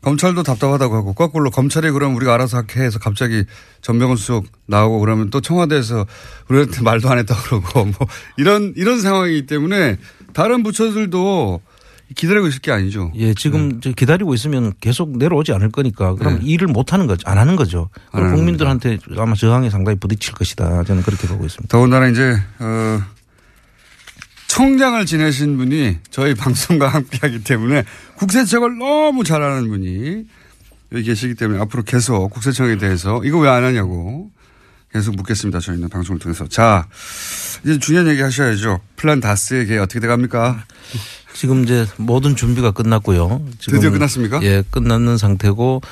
검찰도 0.00 0.42
답답하다고 0.42 0.96
하고 0.96 1.12
거꾸로 1.14 1.50
검찰이 1.50 1.90
그럼 1.92 2.14
우리가 2.16 2.34
알아서 2.34 2.62
해서 2.76 2.98
갑자기 2.98 3.44
전병훈 3.80 4.16
수석 4.16 4.44
나오고 4.66 5.00
그러면 5.00 5.30
또 5.30 5.40
청와대에서 5.40 6.04
우리한테 6.48 6.82
말도 6.82 7.08
안 7.08 7.18
했다 7.18 7.34
그러고 7.34 7.84
뭐 7.86 7.94
이런 8.36 8.74
이런 8.76 9.00
상황이기 9.00 9.46
때문에 9.46 9.96
다른 10.34 10.62
부처들도 10.62 11.62
기다리고 12.16 12.48
있을 12.48 12.60
게 12.60 12.70
아니죠. 12.70 13.12
예, 13.14 13.32
지금 13.32 13.80
저 13.80 13.92
기다리고 13.92 14.34
있으면 14.34 14.74
계속 14.80 15.16
내려오지 15.16 15.52
않을 15.54 15.70
거니까 15.70 16.14
그럼 16.16 16.40
네. 16.40 16.44
일을 16.44 16.66
못 16.66 16.92
하는 16.92 17.06
거죠. 17.06 17.26
안 17.26 17.38
하는 17.38 17.56
거죠. 17.56 17.88
안 18.10 18.24
그럼 18.24 18.34
국민들한테 18.36 18.98
아마 19.16 19.34
저항에 19.34 19.70
상당히 19.70 19.98
부딪힐 19.98 20.34
것이다. 20.34 20.84
저는 20.84 21.02
그렇게 21.02 21.26
보고 21.28 21.46
있습니다. 21.46 21.74
더군다나 21.74 22.08
이제 22.08 22.36
어 22.58 23.00
청장을 24.54 25.04
지내신 25.04 25.56
분이 25.56 25.98
저희 26.10 26.34
방송과 26.36 26.86
함께 26.88 27.18
하기 27.22 27.42
때문에 27.42 27.82
국세청을 28.16 28.78
너무 28.78 29.24
잘하는 29.24 29.68
분이 29.68 30.24
여기 30.92 31.04
계시기 31.04 31.34
때문에 31.34 31.60
앞으로 31.60 31.82
계속 31.82 32.28
국세청에 32.28 32.78
대해서 32.78 33.20
이거 33.24 33.38
왜 33.40 33.48
안 33.48 33.64
하냐고 33.64 34.30
계속 34.92 35.16
묻겠습니다. 35.16 35.58
저희는 35.58 35.88
방송을 35.88 36.20
통해서 36.20 36.46
자 36.46 36.86
이제 37.64 37.80
중요한 37.80 38.06
얘기 38.06 38.22
하셔야죠. 38.22 38.78
플랜 38.94 39.18
다스의 39.18 39.66
계 39.66 39.78
어떻게 39.78 39.98
돼갑니까? 39.98 40.64
지금 41.32 41.64
이제 41.64 41.84
모든 41.96 42.36
준비가 42.36 42.70
끝났고요. 42.70 43.44
드디어 43.58 43.90
끝났습니까? 43.90 44.40
예, 44.44 44.62
끝났는 44.70 45.18
상태고 45.18 45.82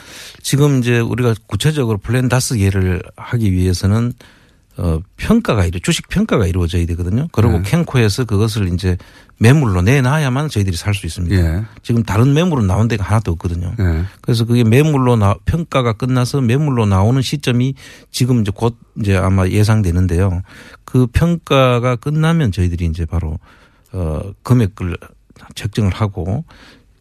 지금 0.41 0.79
이제 0.79 1.01
우리가 1.01 1.35
구체적으로 1.49 1.99
플랜 1.99 2.29
다스의 2.29 2.61
계를 2.61 3.03
하기 3.17 3.51
위해서는 3.51 4.13
어 4.79 5.01
평가가 5.19 5.67
이루 5.67 5.81
주식 5.81 6.09
평가가 6.09 6.47
이루어져야 6.47 6.87
되거든요. 6.87 7.29
그리고 7.33 7.59
네. 7.59 7.63
캠코에서 7.63 8.25
그것을 8.25 8.73
이제 8.73 8.97
매물로 9.39 9.83
내놔야만 9.83 10.49
저희들이 10.49 10.77
살 10.77 10.95
수 10.95 11.05
있습니다. 11.07 11.37
예. 11.37 11.65
지금 11.83 12.03
다른 12.03 12.33
매물은 12.33 12.67
나온 12.67 12.89
데가 12.89 13.05
하나도 13.05 13.33
없거든요. 13.33 13.75
예. 13.79 14.05
그래서 14.23 14.45
그게 14.45 14.65
매물로 14.65 15.17
나 15.17 15.35
평가가 15.45 15.95
끝나서 15.95 16.41
매물로 16.41 16.87
나오는 16.87 17.21
시점이 17.21 17.75
지금 18.11 18.41
이제 18.41 18.51
곧 18.55 18.77
이제 18.99 19.17
아마 19.17 19.47
예상되는데요. 19.47 20.43
그 20.85 21.07
평가가 21.07 21.97
끝나면 21.97 22.51
저희들이 22.53 22.87
이제 22.87 23.05
바로 23.05 23.39
어 23.93 24.21
금액을 24.43 24.97
책정을 25.55 25.93
하고 25.93 26.45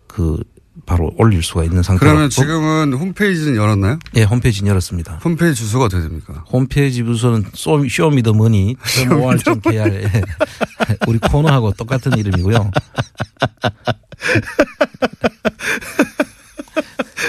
그 0.08 0.44
바로 0.86 1.12
올릴 1.18 1.44
수가 1.44 1.64
있는 1.66 1.84
상태로. 1.84 2.10
그러면 2.12 2.30
지금은 2.30 2.94
홈페이지는 2.94 3.56
열었나요? 3.58 4.00
예, 4.16 4.24
홈페이지 4.24 4.66
열었습니다. 4.66 5.16
홈페이지 5.24 5.62
주소가 5.64 5.86
어떻게 5.86 6.02
됩니까? 6.02 6.46
홈페이지 6.52 7.04
부서는 7.04 7.44
쇼- 7.54 7.88
쇼미더머니 7.88 8.78
모알.kr 9.10 10.10
우리 11.08 11.20
코너하고 11.20 11.74
똑같은 11.74 12.18
이름이고요. 12.18 12.72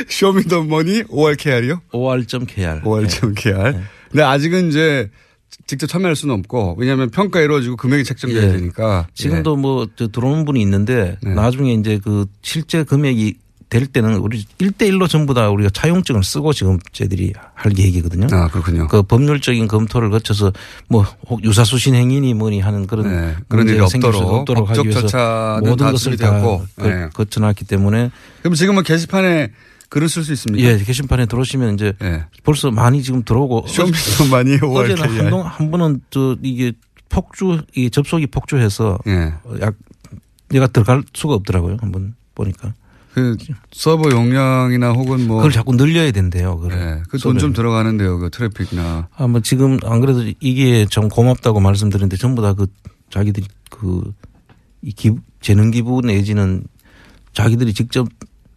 쇼미더머니 0.09 1.05
5월 1.05 1.37
KR이요? 1.39 1.83
or.kr. 1.93 2.81
OR.KR. 2.85 3.81
근데 4.11 4.23
아직은 4.23 4.69
이제 4.69 5.11
직접 5.73 5.87
참여할 5.87 6.15
수는 6.17 6.35
없고 6.35 6.75
왜냐하면 6.79 7.09
평가 7.09 7.41
이루어지고 7.41 7.77
금액이 7.77 8.05
책정돼야 8.05 8.43
예. 8.43 8.53
되니까. 8.53 9.07
지금도 9.15 9.57
뭐저 9.57 10.09
들어오는 10.09 10.45
분이 10.45 10.61
있는데 10.61 11.17
네. 11.23 11.33
나중에 11.33 11.73
이제 11.73 11.99
그 12.05 12.27
실제 12.43 12.85
금액이 12.85 13.37
될 13.71 13.87
때는 13.87 14.17
우리 14.17 14.45
1대1로 14.59 15.09
전부 15.09 15.33
다 15.33 15.49
우리가 15.49 15.71
차용증을 15.71 16.23
쓰고 16.25 16.53
지금 16.53 16.79
저희들이 16.93 17.33
할 17.55 17.73
계획이거든요. 17.73 18.27
아, 18.31 18.49
그렇군요. 18.49 18.87
그 18.87 19.03
법률적인 19.03 19.67
검토를 19.67 20.11
거쳐서 20.11 20.53
뭐혹 20.91 21.43
유사수신 21.43 21.95
행위니 21.95 22.35
뭐니 22.35 22.61
하는 22.61 22.87
그런 22.87 23.09
네, 23.09 23.35
그런 23.49 23.67
일이 23.67 23.81
없도록 23.81 24.15
없도록 24.23 24.69
하기 24.69 24.89
위해서 24.91 25.59
모든 25.61 25.87
다 25.87 25.91
것을 25.93 26.19
다 26.19 26.27
준비되었고. 26.29 26.67
거- 26.77 26.87
네. 26.87 27.09
거쳐놨기 27.15 27.65
때문에 27.65 28.11
그럼 28.43 28.55
지금은 28.57 28.83
게시판에 28.83 29.53
쓸수 30.09 30.33
있습니까? 30.33 30.67
예, 30.67 30.79
게시판에 30.79 31.27
들어오시면 31.27 31.75
이제 31.75 31.93
예. 32.03 32.25
벌써 32.45 32.71
많이 32.71 33.03
지금 33.03 33.23
들어오고 33.25 33.67
Show 33.69 33.95
me 33.95 34.07
the 34.07 34.27
money 34.27 34.59
or 34.59 34.93
어제는. 34.93 35.19
한동 35.19 35.43
한 35.47 35.71
번은 35.71 36.01
저 36.11 36.37
이게 36.43 36.73
폭주 37.09 37.63
이 37.77 37.91
접속이 37.91 38.27
폭주해서 38.29 38.99
예. 39.07 39.35
약 39.61 39.75
내가 40.49 40.67
들어갈 40.67 41.03
수가 41.15 41.35
없더라고요. 41.35 41.77
한번 41.81 42.15
보니까. 42.35 42.75
그 43.15 43.37
서버 43.71 44.11
용량이나 44.11 44.93
혹은 44.93 45.27
뭐. 45.27 45.37
그걸 45.37 45.53
자꾸 45.53 45.77
늘려야 45.77 46.11
된대요. 46.13 46.57
그걸. 46.59 46.79
예. 46.79 47.03
그돈 47.11 47.39
좀 47.39 47.53
들어가는데요. 47.53 48.19
그 48.19 48.31
트래픽이나. 48.31 49.09
아, 49.15 49.27
뭐 49.27 49.41
지금 49.41 49.79
안 49.85 50.01
그래도 50.01 50.25
이게 50.41 50.87
좀 50.87 51.09
고맙다고 51.11 51.61
말씀드렸는데 51.61 52.17
전부 52.17 52.41
다 52.41 52.55
그 52.55 52.67
자기들이 53.11 53.47
그이 53.69 54.93
기부, 54.97 55.21
재능 55.43 55.71
기부 55.71 56.01
내지는 56.03 56.65
자기들이 57.35 57.75
직접 57.75 58.09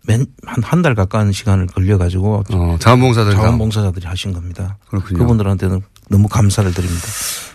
맨, 0.08 0.26
한, 0.46 0.64
한달 0.64 0.96
가까운 0.96 1.32
시간을 1.32 1.68
걸려 1.68 1.98
가지고 1.98 2.44
어, 2.52 2.78
자원봉사들. 2.80 3.32
자원봉사자들이 3.34 4.06
하신 4.06 4.34
겁니다. 4.34 4.78
그렇군요. 4.90 5.20
그분들한테는 5.20 5.82
너무 6.10 6.28
감사를 6.28 6.72
드립니다. 6.74 7.08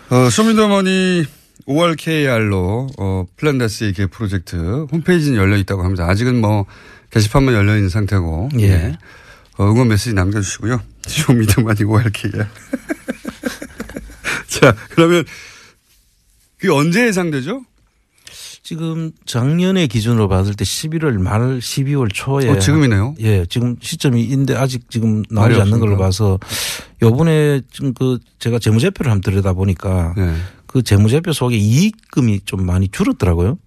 어, 0.09 0.29
Show 0.29 0.56
me 0.56 0.70
the 0.70 0.91
money 0.91 1.25
or 1.67 1.95
KR로 1.97 2.89
어, 2.97 3.25
플랜 3.37 3.67
다스의 3.67 3.93
계 3.93 4.05
프로젝트 4.07 4.85
홈페이지는 4.91 5.37
열려 5.37 5.55
있다고 5.57 5.83
합니다. 5.83 6.07
아직은 6.07 6.41
뭐 6.41 6.65
게시판만 7.11 7.53
열려 7.53 7.75
있는 7.75 7.89
상태고. 7.89 8.49
예. 8.59 8.97
어, 9.57 9.65
응원 9.65 9.87
메시지 9.89 10.13
남겨주시고요. 10.13 10.81
Show 11.07 11.28
me 11.28 11.38
the 11.38 11.53
money 11.53 11.79
or 11.81 12.11
KR. 12.13 12.45
자, 14.47 14.75
그러면 14.89 15.23
그게 16.57 16.71
언제 16.71 17.07
예상되죠? 17.07 17.63
지금 18.63 19.11
작년의 19.25 19.87
기준으로 19.87 20.27
봤을 20.27 20.53
때 20.53 20.63
11월 20.63 21.19
말 21.19 21.59
12월 21.59 22.09
초에 22.13 22.47
어, 22.47 22.59
지금이네요. 22.59 23.15
예, 23.19 23.45
지금 23.47 23.75
시점이인데 23.81 24.55
아직 24.55 24.89
지금 24.89 25.23
나오지 25.29 25.59
않는 25.61 25.79
걸로 25.79 25.93
없습니까? 25.93 26.03
봐서 26.03 26.39
요번에 27.01 27.61
지금 27.71 27.93
그 27.93 28.19
제가 28.39 28.59
재무제표를 28.59 29.11
한번 29.11 29.21
들여다 29.31 29.53
보니까 29.53 30.13
네. 30.15 30.35
그 30.67 30.83
재무제표 30.83 31.33
속에 31.33 31.57
이익금이 31.57 32.41
좀 32.45 32.65
많이 32.65 32.87
줄었더라고요. 32.87 33.57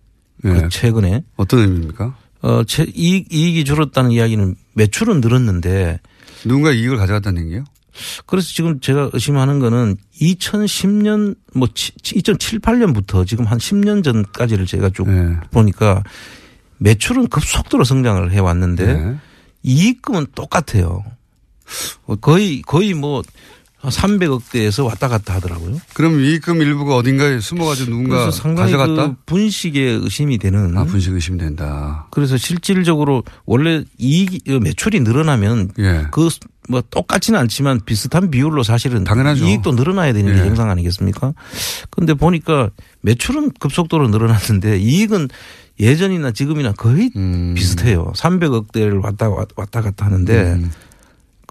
네. 0.45 0.63
그 0.63 0.69
최근에 0.69 1.25
어떤 1.37 1.61
의미입니까? 1.61 2.17
어, 2.43 2.63
채, 2.65 2.87
이익, 2.95 3.33
이익이 3.33 3.65
줄었다는 3.65 4.13
이야기는 4.13 4.55
매출은 4.75 5.21
늘었는데 5.21 5.99
누군가 6.45 6.73
이익을 6.73 6.99
가져갔다는 6.99 7.47
얘기요? 7.47 7.65
그래서 8.27 8.49
지금 8.49 8.81
제가 8.81 9.11
의심하는 9.13 9.59
거는 9.59 9.97
2010년 10.21 11.37
뭐 11.55 11.69
2007, 12.15 12.61
8년부터 12.61 13.27
지금 13.27 13.45
한 13.45 13.59
10년 13.59 14.03
전까지를 14.05 14.67
제가 14.67 14.91
쭉 14.91 15.09
네. 15.09 15.37
보니까 15.51 16.03
매출은 16.79 17.29
급속도로 17.29 17.85
성장을 17.85 18.31
해 18.33 18.39
왔는데 18.39 18.93
네. 18.95 19.17
이익금은 19.63 20.27
똑같아요. 20.35 21.05
거의 22.21 22.63
거의 22.63 22.95
뭐 22.95 23.23
300억대에서 23.89 24.85
왔다 24.85 25.09
갔다 25.09 25.35
하더라고요. 25.35 25.81
그럼 25.95 26.21
이익금 26.21 26.61
일부가 26.63 26.97
어딘가에 26.97 27.41
숨어가지고 27.41 27.91
누군가 27.91 28.31
가져갔다? 28.31 29.09
그 29.09 29.15
분식에 29.27 29.81
의심이 29.81 30.39
되는. 30.39 30.77
아, 30.77 30.85
분식 30.85 31.13
의심된다. 31.13 32.09
그래서 32.11 32.37
실질적으로 32.37 33.23
원래 33.47 33.85
이익 33.99 34.43
매출이 34.47 35.01
늘어나면 35.01 35.73
예. 35.79 36.07
그뭐 36.11 36.83
똑같지는 36.91 37.39
않지만 37.41 37.81
비슷한 37.85 38.31
비율로 38.31 38.63
사실은 38.63 39.05
당연하죠. 39.05 39.45
이익도 39.45 39.73
늘어나야 39.73 40.13
되는 40.13 40.33
게 40.33 40.41
예. 40.41 40.45
정상 40.45 40.71
아니겠습니까? 40.71 41.35
그런데 41.91 42.15
보니까 42.15 42.71
매출은 43.03 43.53
급속도로 43.59 44.09
늘어났는데 44.09 44.79
이익은 44.79 45.29
예전이나 45.81 46.31
지금이나 46.31 46.73
거의 46.73 47.11
음. 47.17 47.55
비슷해요. 47.57 48.13
300억대를 48.15 49.03
왔다 49.03 49.29
왔다 49.57 49.81
갔다 49.81 50.07
하는데 50.07 50.53
음. 50.55 50.71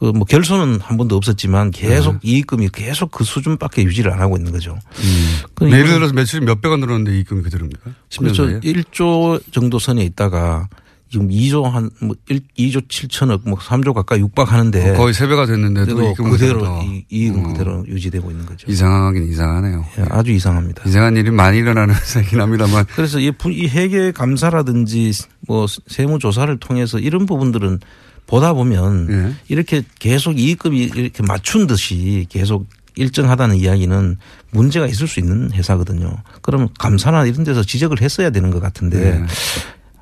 그 0.04 0.12
뭐 0.12 0.26
결손은 0.26 0.80
한 0.82 0.98
번도 0.98 1.16
없었지만 1.16 1.72
계속 1.72 2.14
네. 2.16 2.20
이익금이 2.24 2.70
계속 2.74 3.10
그 3.12 3.24
수준밖에 3.24 3.84
유지를 3.84 4.12
안 4.12 4.20
하고 4.20 4.36
있는 4.36 4.52
거죠. 4.52 4.78
음. 5.00 5.38
그 5.56 5.72
예를 5.72 5.86
들어서 5.94 6.14
매출이 6.14 6.46
몇 6.46 6.60
배가 6.62 6.76
늘었는데 6.76 7.16
이익금이 7.16 7.42
그대로입니까? 7.42 7.92
10년 8.10 8.20
그렇죠. 8.20 8.46
사이에? 8.48 8.60
1조 8.60 9.42
정도 9.54 9.80
선에 9.80 10.04
있다가 10.04 10.68
지금 11.10 11.30
2조 11.30 11.64
한 11.64 11.90
뭐 12.02 12.16
2조 12.28 12.88
7천억 12.90 13.42
뭐 13.48 13.58
3조 13.58 13.94
가까이 13.94 14.20
육박하는데 14.20 14.90
어, 14.90 14.94
거의 14.96 15.14
세 15.14 15.28
배가 15.28 15.46
됐는데도 15.46 15.96
그래도 15.96 16.10
이익금 16.10 16.30
그대로 16.32 16.82
이- 16.84 17.06
이익은 17.10 17.46
어. 17.46 17.48
그대로 17.50 17.86
유지되고 17.88 18.30
있는 18.32 18.46
거죠. 18.46 18.70
이상하긴 18.70 19.30
이상하네요. 19.32 19.86
예, 20.00 20.06
아주 20.10 20.32
이상합니다. 20.32 20.84
이상한 20.86 21.16
일이 21.16 21.30
많이 21.32 21.60
일어나는 21.60 21.94
세긴 22.04 22.42
합니다만. 22.42 22.86
그래서 22.96 23.20
이, 23.20 23.32
부- 23.32 23.52
이 23.52 23.68
회계 23.68 24.12
감사라든지 24.12 25.12
뭐 25.48 25.66
세무 25.88 26.20
조사를 26.20 26.58
통해서 26.58 27.00
이런 27.00 27.26
부분들은 27.26 27.80
보다 28.28 28.54
보면 28.54 29.08
예. 29.10 29.36
이렇게 29.48 29.84
계속 30.00 30.40
이익금이 30.40 30.92
이렇게 30.96 31.24
맞춘 31.24 31.68
듯이 31.68 32.26
계속 32.30 32.68
일정하다는 32.96 33.56
이야기는 33.56 34.18
문제가 34.52 34.88
있을 34.88 35.08
수 35.08 35.20
있는 35.20 35.52
회사거든요. 35.52 36.16
그럼 36.42 36.70
감사나 36.80 37.26
이런 37.26 37.44
데서 37.44 37.64
지적을 37.64 38.02
했어야 38.02 38.30
되는 38.30 38.52
것 38.52 38.60
같은데 38.60 39.20
네. 39.20 39.26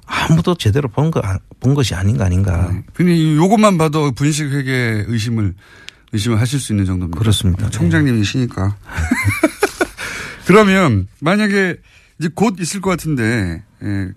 아무도 0.05 0.55
제대로 0.55 0.89
본, 0.89 1.09
거, 1.09 1.21
본 1.59 1.73
것이 1.73 1.95
아닌가 1.95 2.25
아닌가. 2.25 2.71
근데 2.93 3.15
이 3.15 3.37
요것만 3.37 3.77
봐도 3.77 4.11
분식 4.11 4.51
회계 4.51 5.05
의심을 5.07 5.53
의심을 6.11 6.39
하실 6.39 6.59
수 6.59 6.73
있는 6.73 6.85
정도입니다. 6.85 7.17
그렇습니다. 7.17 7.69
총장님이시니까. 7.69 8.75
그러면 10.45 11.07
만약에 11.21 11.77
이제 12.19 12.29
곧 12.33 12.57
있을 12.59 12.81
것 12.81 12.89
같은데 12.89 13.63
예, 13.83 14.09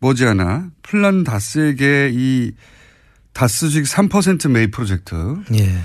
머지않아 0.00 0.70
플란 0.82 1.24
다스에게 1.24 2.10
이 2.14 2.52
다스 3.38 3.68
주식 3.68 3.84
3% 3.84 4.50
매입 4.50 4.72
프로젝트 4.72 5.14
예. 5.54 5.78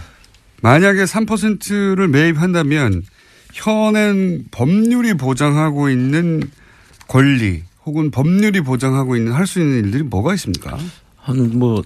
만약에 0.64 1.04
3%를 1.04 2.08
매입한다면 2.08 3.04
현행 3.54 4.44
법률이 4.50 5.14
보장하고 5.14 5.90
있는 5.90 6.42
권리 7.08 7.62
혹은 7.86 8.10
법률이 8.10 8.62
보장하고 8.62 9.16
있는 9.16 9.34
할 9.34 9.46
수 9.46 9.60
있는 9.60 9.86
일들이 9.86 10.02
뭐가 10.02 10.34
있습니까? 10.34 10.80
한 11.18 11.38
뭐 11.60 11.84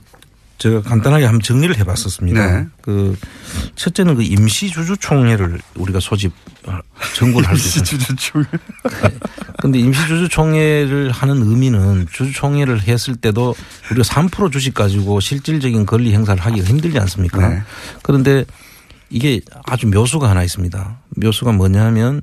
제가 0.58 0.82
간단하게 0.82 1.26
한번 1.26 1.42
정리를 1.42 1.78
해봤었습니다. 1.78 2.60
네. 2.60 2.68
그 2.82 3.16
첫째는 3.76 4.16
그 4.16 4.24
임시 4.24 4.70
주주총회를 4.70 5.60
우리가 5.76 6.00
소집 6.00 6.34
정부를 7.16 7.48
할 7.48 7.58
수 7.58 7.80
있습니다. 7.80 8.08
주주총회. 8.08 8.48
근데 9.60 9.80
임시 9.80 10.00
주주총회를 10.08 11.12
하는 11.12 11.44
의미는 11.44 12.08
주주총회를 12.12 12.84
했을 12.88 13.16
때도 13.16 13.56
우리가 13.92 14.04
3% 14.04 14.52
주식 14.52 14.74
가지고 14.74 15.20
실질적인 15.20 15.86
권리 15.86 16.14
행사를 16.14 16.40
하기가 16.44 16.68
힘들지 16.68 16.98
않습니까? 17.00 17.48
네. 17.48 17.62
그런데 18.02 18.46
이게 19.10 19.42
아주 19.66 19.88
묘수가 19.88 20.30
하나 20.30 20.44
있습니다. 20.44 21.00
묘수가 21.18 21.52
뭐냐면 21.54 22.22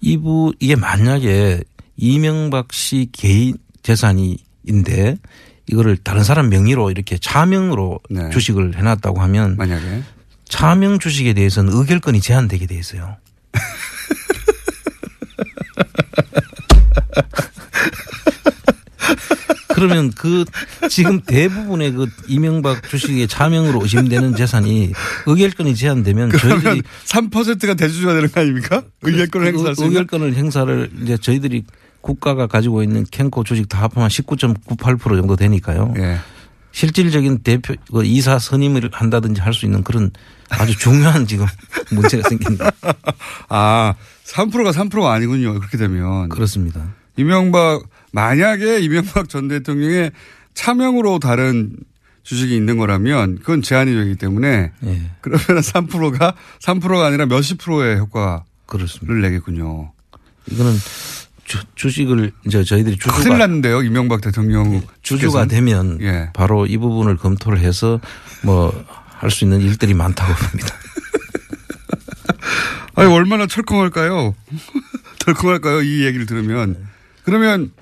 이부 0.00 0.52
이게 0.60 0.76
만약에 0.76 1.62
이명박 1.96 2.72
씨 2.72 3.08
개인 3.12 3.56
재산이인데 3.82 5.18
이거를 5.66 5.96
다른 5.96 6.24
사람 6.24 6.50
명의로 6.50 6.90
이렇게 6.90 7.16
차명으로 7.18 8.00
네. 8.10 8.30
주식을 8.30 8.76
해놨다고 8.76 9.20
하면 9.22 9.56
만약에 9.56 10.02
차명 10.46 10.98
주식에 10.98 11.32
대해서는 11.32 11.72
의결권이 11.72 12.20
제한되게 12.20 12.66
돼 12.66 12.78
있어요. 12.78 13.16
그러면 19.74 20.12
그 20.12 20.44
지금 20.88 21.20
대부분의 21.22 21.92
그 21.92 22.06
이명박 22.28 22.88
주식의 22.88 23.26
차명으로 23.26 23.82
의심되는 23.82 24.36
재산이 24.36 24.92
의결권이 25.26 25.74
제한되면 25.74 26.30
저희들이 26.30 26.82
3%가 27.06 27.74
대주주가 27.74 28.14
되는 28.14 28.30
거 28.30 28.40
아닙니까? 28.40 28.84
의결권을 29.02 29.48
행사할 29.48 29.74
수. 29.74 29.84
의결권을 29.84 30.34
행사를 30.34 30.90
이제 31.02 31.16
저희들이 31.16 31.64
국가가 32.04 32.46
가지고 32.46 32.82
있는 32.82 33.06
캔코 33.10 33.44
주식 33.44 33.66
다 33.66 33.80
합하면 33.82 34.10
19.98% 34.10 35.16
정도 35.16 35.36
되니까요. 35.36 35.94
예. 35.96 36.18
실질적인 36.72 37.38
대표 37.38 37.74
그 37.90 38.04
이사 38.04 38.38
선임을 38.38 38.90
한다든지 38.92 39.40
할 39.40 39.54
수 39.54 39.64
있는 39.64 39.82
그런 39.82 40.10
아주 40.50 40.76
중요한 40.76 41.26
지금 41.26 41.46
문제가 41.92 42.28
생깁니다. 42.28 42.70
아, 43.48 43.94
3%가 44.26 44.70
3%가 44.72 45.12
아니군요. 45.14 45.54
그렇게 45.54 45.78
되면. 45.78 46.28
그렇습니다. 46.28 46.92
이명박, 47.16 47.84
만약에 48.12 48.80
이명박 48.80 49.28
전 49.30 49.48
대통령의 49.48 50.12
차명으로 50.52 51.20
다른 51.20 51.74
주식이 52.22 52.54
있는 52.54 52.76
거라면 52.76 53.38
그건 53.38 53.62
제한이 53.62 53.94
되기 53.94 54.16
때문에 54.16 54.72
예. 54.84 55.02
그러면 55.22 55.62
3%가 55.62 56.34
3%가 56.60 57.06
아니라 57.06 57.24
몇십 57.26 57.58
프로의 57.58 57.98
효과를 57.98 58.40
그렇습니다. 58.66 59.14
내겠군요. 59.26 59.92
이거는 60.50 60.74
주, 61.74 61.90
식을 61.90 62.32
이제 62.46 62.64
저희들이 62.64 62.96
큰일 62.96 63.14
주주가 63.16 63.36
났는데요. 63.38 63.82
이명박 63.82 64.20
대통령 64.20 64.82
주주가 65.02 65.44
측에서는. 65.44 65.48
되면 65.48 65.98
예. 66.00 66.30
바로 66.34 66.66
이 66.66 66.76
부분을 66.78 67.16
검토를 67.16 67.58
해서 67.60 68.00
뭐 68.42 68.72
할 69.24 69.30
수 69.30 69.44
있는 69.44 69.60
일들이 69.62 69.94
많다고 69.94 70.34
봅니다. 70.34 70.74
아니 72.94 73.10
얼마나 73.10 73.46
철컹할까요? 73.46 74.34
덜컹할까요? 75.20 75.82
이 75.82 76.04
얘기를 76.04 76.26
들으면 76.26 76.86
그러면 77.24 77.72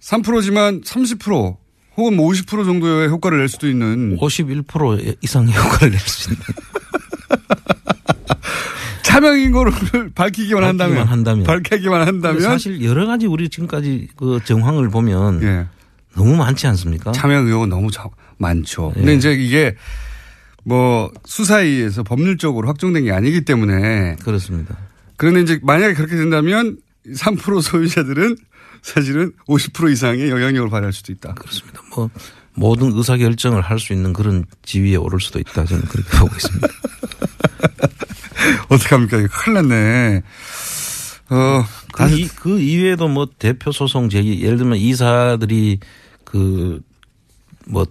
3%지만 0.00 0.82
30% 0.82 1.56
혹은 1.96 2.16
뭐 2.16 2.30
50% 2.30 2.64
정도의 2.64 3.08
효과를 3.08 3.38
낼 3.38 3.48
수도 3.48 3.68
있는 3.68 4.16
51% 4.18 5.16
이상의 5.20 5.52
효과를 5.54 5.90
낼 5.90 5.98
수 6.00 6.30
있는 6.30 6.42
차명인 9.02 9.52
거를 9.52 9.72
밝히기만 10.14 10.62
한다면, 10.64 10.96
밝히기만 10.96 11.08
한다면. 11.08 11.44
밝히기만 11.44 12.06
한다면 12.06 12.40
사실 12.42 12.82
여러 12.84 13.06
가지 13.06 13.26
우리 13.26 13.48
지금까지 13.48 14.08
그 14.16 14.40
정황을 14.44 14.88
보면 14.90 15.42
예. 15.42 15.66
너무 16.14 16.36
많지 16.36 16.66
않습니까? 16.68 17.12
차명 17.12 17.46
의혹은 17.46 17.68
너무 17.68 17.90
자- 17.90 18.08
많죠. 18.38 18.92
예. 18.96 19.00
근데 19.00 19.14
이제 19.14 19.32
이게 19.32 19.76
뭐 20.64 21.10
수사에 21.24 21.64
의해서 21.66 22.02
법률적으로 22.02 22.68
확정된 22.68 23.04
게 23.04 23.12
아니기 23.12 23.44
때문에 23.44 24.16
그렇습니다. 24.22 24.76
그런데 25.16 25.40
이제 25.42 25.58
만약에 25.62 25.94
그렇게 25.94 26.16
된다면 26.16 26.78
3% 27.08 27.60
소유자들은 27.62 28.36
사실은 28.82 29.32
50% 29.48 29.92
이상의 29.92 30.30
영향력을 30.30 30.68
발휘할 30.70 30.92
수도 30.92 31.12
있다. 31.12 31.34
그렇습니다. 31.34 31.80
뭐 31.94 32.10
모든 32.54 32.92
의사 32.92 33.16
결정을 33.16 33.62
할 33.62 33.78
수 33.78 33.92
있는 33.92 34.12
그런 34.12 34.44
지위에 34.62 34.96
오를 34.96 35.20
수도 35.20 35.38
있다 35.38 35.64
저는 35.64 35.84
그렇게 35.84 36.08
보고 36.18 36.34
있습니다. 36.34 36.68
어떡합니까? 38.74 39.18
이거 39.18 39.28
큰일 39.30 39.54
났네. 39.68 40.22
어, 41.30 41.64
그, 41.92 42.10
이, 42.10 42.28
그 42.28 42.60
이외에도 42.60 43.08
뭐 43.08 43.26
대표 43.38 43.72
소송 43.72 44.08
제기 44.08 44.42
예를 44.42 44.58
들면 44.58 44.78
이사들이 44.78 45.78
그 46.24 46.80
뭐 47.66 47.86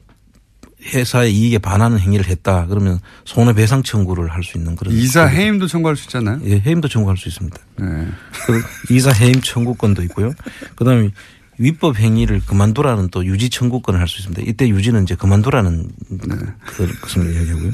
회사의 0.94 1.34
이익에 1.34 1.60
반하는 1.60 1.98
행위를 2.00 2.28
했다 2.28 2.66
그러면 2.68 3.00
손해배상 3.24 3.84
청구를 3.84 4.32
할 4.34 4.44
수 4.44 4.58
있는 4.58 4.76
그런 4.76 4.94
이사 4.94 5.26
해임도 5.26 5.68
청구할 5.68 5.96
수 5.96 6.06
있잖아요. 6.06 6.42
예, 6.44 6.60
해임도 6.60 6.88
청구할 6.90 7.16
수 7.18 7.30
있습니다. 7.30 7.58
네. 7.80 8.08
그 8.48 8.94
이사 8.94 9.12
해임 9.12 9.40
청구권도 9.40 10.02
있고요. 10.04 10.34
그 10.76 10.84
다음에 10.84 11.10
위법 11.58 12.00
행위를 12.00 12.42
그만두라는 12.46 13.10
또 13.12 13.24
유지 13.26 13.50
청구권을 13.50 14.00
할 14.00 14.08
수 14.10 14.20
있습니다. 14.20 14.42
이때 14.46 14.68
유지는 14.68 15.04
이제 15.04 15.16
그만두라는 15.16 15.88
네. 16.10 16.36
그- 16.66 17.00
것을 17.00 17.32
이야기하고요. 17.34 17.72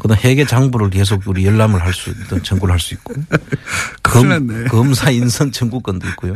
그다음 0.00 0.18
회계 0.24 0.44
장부를 0.44 0.90
계속 0.90 1.22
우리 1.26 1.44
열람을 1.46 1.80
할 1.82 1.92
수 1.92 2.10
있던 2.10 2.42
청구를 2.42 2.72
할 2.72 2.78
수 2.80 2.94
있고. 2.94 3.14
검, 4.02 4.68
검사 4.68 5.10
인선 5.10 5.52
청구권도 5.52 6.06
있고요. 6.10 6.34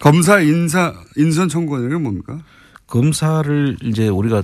검사 0.00 0.40
인사 0.40 0.92
인선 1.16 1.48
청구권은 1.48 2.02
뭡니까? 2.02 2.38
검사를 2.86 3.76
이제 3.82 4.08
우리가 4.08 4.42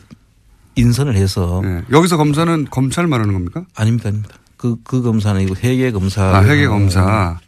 인선을 0.76 1.14
해서 1.14 1.60
네. 1.62 1.82
여기서 1.92 2.16
검사는 2.16 2.66
검찰 2.70 3.06
말하는 3.06 3.34
겁니까? 3.34 3.64
아닙니다, 3.74 4.08
아닙니다. 4.08 4.34
그, 4.56 4.76
그 4.84 5.02
검사는 5.02 5.40
이거 5.40 5.54
회계 5.62 5.90
검사. 5.90 6.22
아, 6.36 6.42
회계 6.44 6.66
검사. 6.66 7.38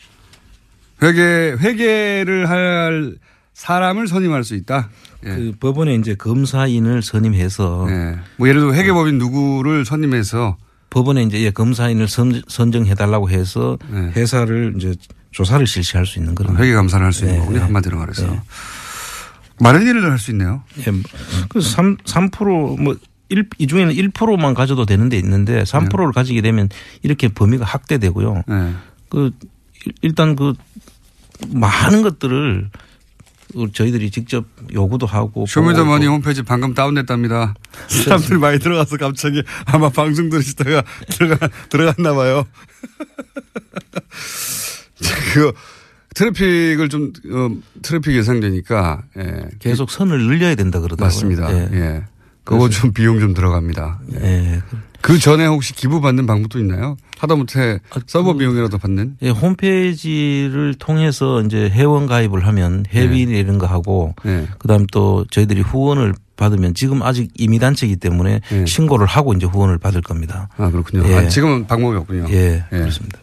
회계, 1.02 1.56
회계를 1.58 2.48
할 2.48 3.16
사람을 3.54 4.06
선임할 4.08 4.44
수 4.44 4.54
있다? 4.54 4.88
예. 5.24 5.28
그 5.28 5.52
법원에 5.60 5.94
이제 5.94 6.14
검사인을 6.14 7.02
선임해서. 7.02 7.86
예. 7.90 8.18
뭐 8.36 8.48
예를 8.48 8.60
들어 8.60 8.74
회계법인 8.74 9.18
누구를 9.18 9.84
선임해서 9.84 10.56
법원에 10.90 11.22
이제 11.22 11.40
예, 11.42 11.50
검사인을 11.50 12.08
선, 12.08 12.42
선정해달라고 12.48 13.30
해서 13.30 13.78
네. 13.90 14.10
회사를 14.14 14.74
이제 14.76 14.94
조사를 15.30 15.66
실시할 15.66 16.04
수 16.06 16.18
있는 16.18 16.34
그런. 16.34 16.56
회계 16.58 16.74
감사를 16.74 17.04
할 17.04 17.12
수 17.12 17.24
있는 17.24 17.34
네, 17.34 17.40
거군요. 17.40 17.58
네. 17.58 17.64
한마디로 17.64 17.98
말해서. 17.98 18.36
많은 19.60 19.82
일을 19.86 20.10
할 20.10 20.18
수 20.18 20.30
있네요. 20.32 20.62
예. 20.80 20.84
그래서 21.48 21.68
3, 21.70 21.96
3%뭐 21.98 22.96
일, 23.28 23.48
이 23.58 23.66
중에는 23.66 23.94
1%만 23.94 24.52
가져도 24.54 24.84
되는 24.84 25.08
데 25.08 25.16
있는데 25.18 25.62
3%를 25.62 26.12
가지게 26.12 26.42
되면 26.42 26.68
이렇게 27.02 27.28
범위가 27.28 27.64
확대되고요. 27.64 28.42
네. 28.46 28.72
그 29.08 29.30
일- 29.86 29.92
일단 30.02 30.36
그 30.36 30.52
많은 31.48 32.02
것들을 32.02 32.68
저희들이 33.72 34.10
직접 34.10 34.44
요구도 34.72 35.06
하고 35.06 35.46
Show 35.46 35.63
me 35.63 35.72
the 35.72 35.85
money 35.85 36.06
홈페이지 36.06 36.42
방금 36.42 36.74
다운됐답니다. 36.74 37.54
사람들이 37.88 38.38
많이 38.38 38.58
들어가서 38.58 38.96
갑자기 38.96 39.42
아마 39.66 39.88
방송 39.88 40.30
들으시다가 40.30 40.82
들어가, 41.08 41.48
들어갔나 41.68 42.14
봐요. 42.14 42.44
그 45.34 45.52
트래픽을 46.14 46.88
좀, 46.88 47.12
어, 47.32 47.50
트래픽 47.80 48.14
예상되니까, 48.14 49.02
예. 49.18 49.48
계속 49.58 49.90
선을 49.90 50.26
늘려야 50.26 50.54
된다 50.54 50.80
그러더라고요. 50.80 51.06
맞습니다. 51.06 51.52
예. 51.52 51.68
예. 51.72 52.04
그거 52.44 52.68
좀 52.68 52.92
비용 52.92 53.20
좀 53.20 53.34
들어갑니다. 53.34 54.00
예. 54.20 54.62
그 55.00 55.18
전에 55.18 55.46
혹시 55.46 55.74
기부 55.74 56.00
받는 56.00 56.26
방법도 56.26 56.58
있나요? 56.58 56.96
하다못해 57.22 57.78
아, 57.90 58.00
서버 58.06 58.34
비용이라도 58.34 58.78
받는? 58.78 59.18
예, 59.22 59.30
홈페이지를 59.30 60.74
통해서 60.74 61.40
이제 61.42 61.70
회원 61.70 62.06
가입을 62.06 62.46
하면 62.48 62.84
회비 62.92 63.20
이런 63.20 63.58
거 63.58 63.66
하고 63.66 64.14
네. 64.24 64.48
그다음 64.58 64.86
또 64.90 65.24
저희들이 65.30 65.60
후원을 65.60 66.14
받으면 66.36 66.74
지금 66.74 67.02
아직 67.02 67.30
임의 67.38 67.60
단체이기 67.60 67.96
때문에 67.96 68.40
네. 68.50 68.66
신고를 68.66 69.06
하고 69.06 69.34
이제 69.34 69.46
후원을 69.46 69.78
받을 69.78 70.02
겁니다. 70.02 70.48
아, 70.56 70.68
그렇군요. 70.70 71.08
예. 71.08 71.14
아, 71.14 71.28
지금은 71.28 71.68
방법이 71.68 71.96
없군요. 71.96 72.26
예, 72.30 72.64
그렇습니다. 72.70 73.18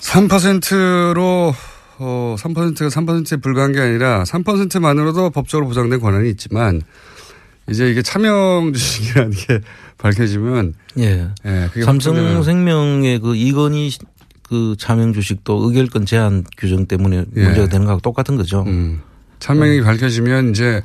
3%로 0.00 1.54
어, 1.98 2.36
3%가 2.38 2.88
3%에 2.88 3.36
불과한 3.36 3.72
게 3.72 3.80
아니라 3.80 4.24
3%만으로도 4.24 5.30
법적으로 5.30 5.68
보장된 5.68 6.00
권한이 6.00 6.28
있지만 6.30 6.82
이제 7.68 7.88
이게 7.90 8.02
차명 8.02 8.72
주식이라는 8.72 9.30
게 9.30 9.60
밝혀지면 10.06 10.74
예. 10.98 11.28
예, 11.44 11.82
삼성생명의 11.82 13.18
그 13.20 13.34
이건희 13.34 13.90
그 14.42 14.76
차명 14.78 15.12
주식도 15.12 15.66
의결권 15.66 16.06
제한 16.06 16.44
규정 16.56 16.86
때문에 16.86 17.24
예. 17.36 17.44
문제가 17.44 17.68
되는 17.68 17.84
거하고 17.86 18.00
똑같은 18.00 18.36
거죠. 18.36 18.62
음. 18.66 19.02
차명이 19.38 19.82
밝혀지면 19.82 20.50
이제 20.50 20.82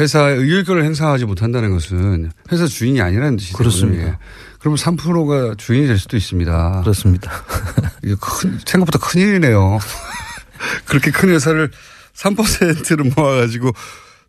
회사의 0.00 0.38
의결권을 0.38 0.84
행사하지 0.84 1.26
못한다는 1.26 1.70
것은 1.72 2.30
회사 2.50 2.66
주인이 2.66 3.00
아니라는 3.00 3.36
뜻이죠. 3.36 3.58
그렇습니다. 3.58 4.18
그러면 4.58 4.78
3%가 4.78 5.56
주인이 5.56 5.86
될 5.86 5.98
수도 5.98 6.16
있습니다. 6.16 6.80
그렇습니다. 6.82 7.30
이게 8.02 8.14
큰, 8.20 8.58
생각보다 8.64 8.98
큰 8.98 9.20
일이네요. 9.20 9.78
그렇게 10.86 11.10
큰 11.10 11.30
회사를 11.30 11.70
3%를 12.14 13.12
모아가지고 13.16 13.72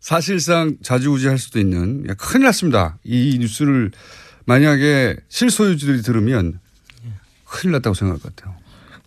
사실상 0.00 0.76
자주우지할 0.82 1.38
수도 1.38 1.58
있는 1.58 2.04
야, 2.08 2.14
큰일 2.14 2.44
났습니다. 2.44 2.98
이 3.04 3.38
뉴스를 3.40 3.90
만약에 4.46 5.16
실소유주들이 5.28 6.02
들으면 6.02 6.60
큰일 7.44 7.72
났다고 7.72 7.94
생각할 7.94 8.20
것 8.20 8.34
같아요. 8.34 8.56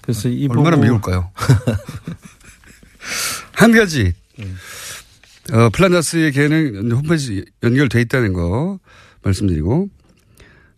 그래서 0.01 0.29
이 0.29 0.47
얼마나 0.49 0.77
미울까요? 0.77 1.31
한 3.53 3.71
가지. 3.71 4.13
어, 5.51 5.69
플란다스의 5.69 6.31
개는 6.31 6.91
홈페이지 6.91 7.45
연결돼 7.63 8.01
있다는 8.01 8.33
거 8.33 8.79
말씀드리고. 9.23 9.89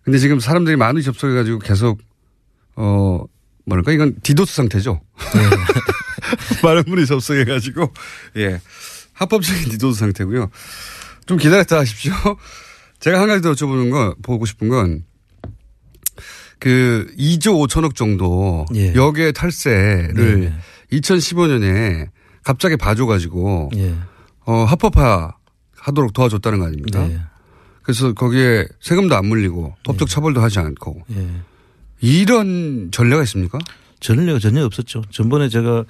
근데 0.01 0.17
지금 0.17 0.39
사람들이 0.39 0.75
많이 0.75 1.03
접속해 1.03 1.35
가지고 1.35 1.59
계속, 1.59 1.99
어, 2.75 3.23
뭐랄까, 3.65 3.91
이건 3.91 4.15
디도스 4.23 4.55
상태죠. 4.55 5.01
많은 6.63 6.83
분이 6.83 7.05
접속해 7.05 7.45
가지고, 7.45 7.93
예. 8.37 8.59
합법적인 9.13 9.69
디도스 9.69 9.99
상태고요. 9.99 10.49
좀 11.25 11.37
기다렸다 11.37 11.79
하십시오. 11.79 12.13
제가 12.99 13.19
한 13.19 13.27
가지 13.27 13.41
더 13.41 13.51
여쭤보는 13.53 13.91
거, 13.91 14.15
보고 14.21 14.45
싶은 14.45 14.69
건, 14.69 15.03
그 16.59 17.11
2조 17.17 17.67
5천억 17.67 17.95
정도 17.95 18.65
예. 18.75 18.93
역의 18.93 19.33
탈세를 19.33 20.39
네. 20.41 20.53
2015년에 20.91 22.09
갑자기 22.43 22.75
봐줘가지고 22.75 23.71
예. 23.77 23.95
어, 24.45 24.65
합법화 24.65 25.35
하도록 25.77 26.11
도와줬다는 26.11 26.59
거 26.59 26.65
아닙니까? 26.65 27.07
네. 27.07 27.19
그래서 27.81 28.13
거기에 28.13 28.67
세금도 28.81 29.15
안 29.15 29.25
물리고 29.25 29.75
법적 29.85 30.09
처벌도 30.09 30.41
하지 30.41 30.59
않고 30.59 31.01
예. 31.15 31.27
이런 32.01 32.89
전례가 32.91 33.23
있습니까? 33.23 33.57
전례가 34.01 34.39
전혀 34.39 34.65
없었죠. 34.65 35.03
전번에 35.11 35.47
제가 35.47 35.85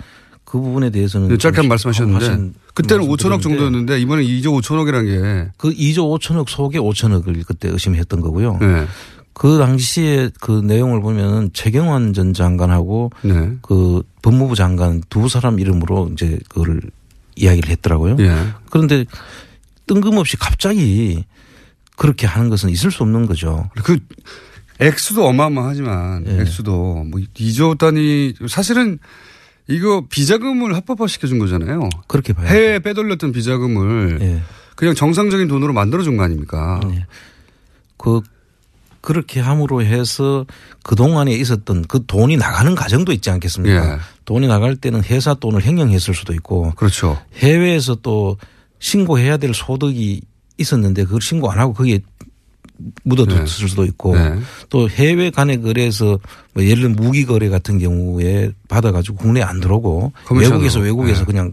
그 0.50 0.60
부분에 0.60 0.90
대해서는 0.90 1.28
네, 1.28 1.38
짧게 1.38 1.68
말씀하셨는데 1.68 2.54
그때는 2.74 3.08
말씀 3.08 3.30
5천억 3.30 3.42
드렸는데 3.42 3.42
정도였는데 3.44 4.00
이번에 4.02 4.24
2조 4.24 4.60
5천억이라는 4.60 5.06
게 5.06 5.52
그 5.58 5.70
2조 5.72 6.20
5천억 6.20 6.50
속에 6.50 6.80
5천억을 6.80 7.46
그때 7.46 7.70
의심했던 7.70 8.20
거고요. 8.20 8.58
네. 8.60 8.86
그 9.34 9.60
당시에 9.60 10.32
그 10.42 10.62
내용을 10.66 11.02
보면은 11.02 11.52
최경환 11.54 12.14
전 12.14 12.34
장관하고 12.34 13.12
네. 13.22 13.54
그 13.62 14.02
법무부 14.24 14.56
장관 14.56 15.02
두 15.10 15.30
사람 15.30 15.60
이름으로 15.60 16.10
이제 16.14 16.40
그거를 16.50 16.82
이야기를 17.36 17.70
했더라고요. 17.70 18.18
예. 18.20 18.36
그런데 18.70 19.06
뜬금없이 19.88 20.36
갑자기 20.36 21.24
그렇게 21.96 22.28
하는 22.28 22.50
것은 22.50 22.70
있을 22.70 22.92
수 22.92 23.04
없는 23.04 23.28
거죠. 23.28 23.70
그 23.84 24.00
액수도 24.80 25.26
어마어마하지만 25.28 26.26
예. 26.28 26.42
액수도 26.42 27.06
뭐 27.06 27.22
2조 27.36 27.78
단위 27.78 28.34
사실은 28.48 29.00
이거 29.70 30.04
비자금을 30.10 30.76
합법화 30.76 31.08
시켜준 31.08 31.38
거잖아요. 31.38 31.90
그렇게 32.08 32.34
봐요. 32.34 32.48
해외에 32.48 32.80
빼돌렸던 32.80 33.32
비자금을 33.32 34.18
예. 34.22 34.42
그냥 34.76 34.96
정상적인 34.96 35.48
돈으로 35.48 35.74
만들어준 35.74 36.18
거 36.18 36.24
아닙니까? 36.24 36.80
그 37.98 38.22
그렇게 39.02 39.40
함으로 39.40 39.82
해서 39.84 40.46
그 40.84 40.96
동안에 40.96 41.32
있었던 41.34 41.86
그 41.88 42.06
돈이 42.06 42.38
나가는 42.38 42.74
과정도 42.74 43.12
있지 43.12 43.30
않겠습니까? 43.30 43.94
예. 43.94 44.00
돈이 44.26 44.48
나갈 44.48 44.76
때는 44.76 45.04
회사 45.04 45.36
돈을 45.36 45.64
횡령했을 45.64 46.14
수도 46.16 46.34
있고 46.34 46.72
그렇죠. 46.76 47.22
해외에서 47.36 47.96
또 47.96 48.38
신고해야 48.80 49.38
될 49.38 49.54
소득이 49.54 50.22
있었는데 50.58 51.06
그걸 51.06 51.22
신고 51.22 51.52
안 51.52 51.60
하고 51.60 51.74
거기에 51.74 52.00
묻어뒀을 53.04 53.48
수도 53.48 53.84
있고 53.86 54.16
네. 54.16 54.40
또 54.70 54.90
해외 54.90 55.30
간의 55.30 55.62
거래에서 55.62 56.18
뭐 56.54 56.64
예를 56.64 56.84
들면 56.84 56.96
무기 56.96 57.26
거래 57.26 57.50
같은 57.50 57.78
경우에 57.80 58.52
받아가지고 58.68 59.18
국내에 59.18 59.44
안 59.44 59.60
들어오고 59.60 60.14
커미션으로. 60.26 60.56
외국에서 60.58 60.80
외국에서 60.80 61.20
네. 61.22 61.26
그냥 61.26 61.52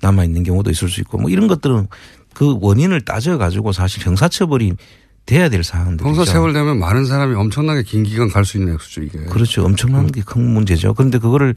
남아 0.00 0.24
있는 0.24 0.42
경우도 0.44 0.70
있을 0.70 0.88
수 0.88 1.00
있고 1.00 1.18
뭐 1.18 1.30
이런 1.30 1.48
것들은 1.48 1.88
그 2.34 2.56
원인을 2.60 3.00
따져가지고 3.00 3.72
사실 3.72 4.04
형사처벌이 4.06 4.74
돼야 5.26 5.48
될 5.48 5.62
사항들이죠. 5.64 6.08
형사처벌 6.08 6.52
되면 6.52 6.78
많은 6.78 7.04
사람이 7.04 7.34
엄청나게 7.34 7.82
긴 7.82 8.02
기간 8.04 8.28
갈 8.28 8.44
수 8.44 8.56
있는 8.56 8.74
액수죠 8.74 9.02
이게. 9.02 9.18
그렇죠. 9.24 9.64
엄청난 9.64 10.10
게큰 10.10 10.40
문제죠. 10.42 10.94
그런데 10.94 11.18
그거를 11.18 11.54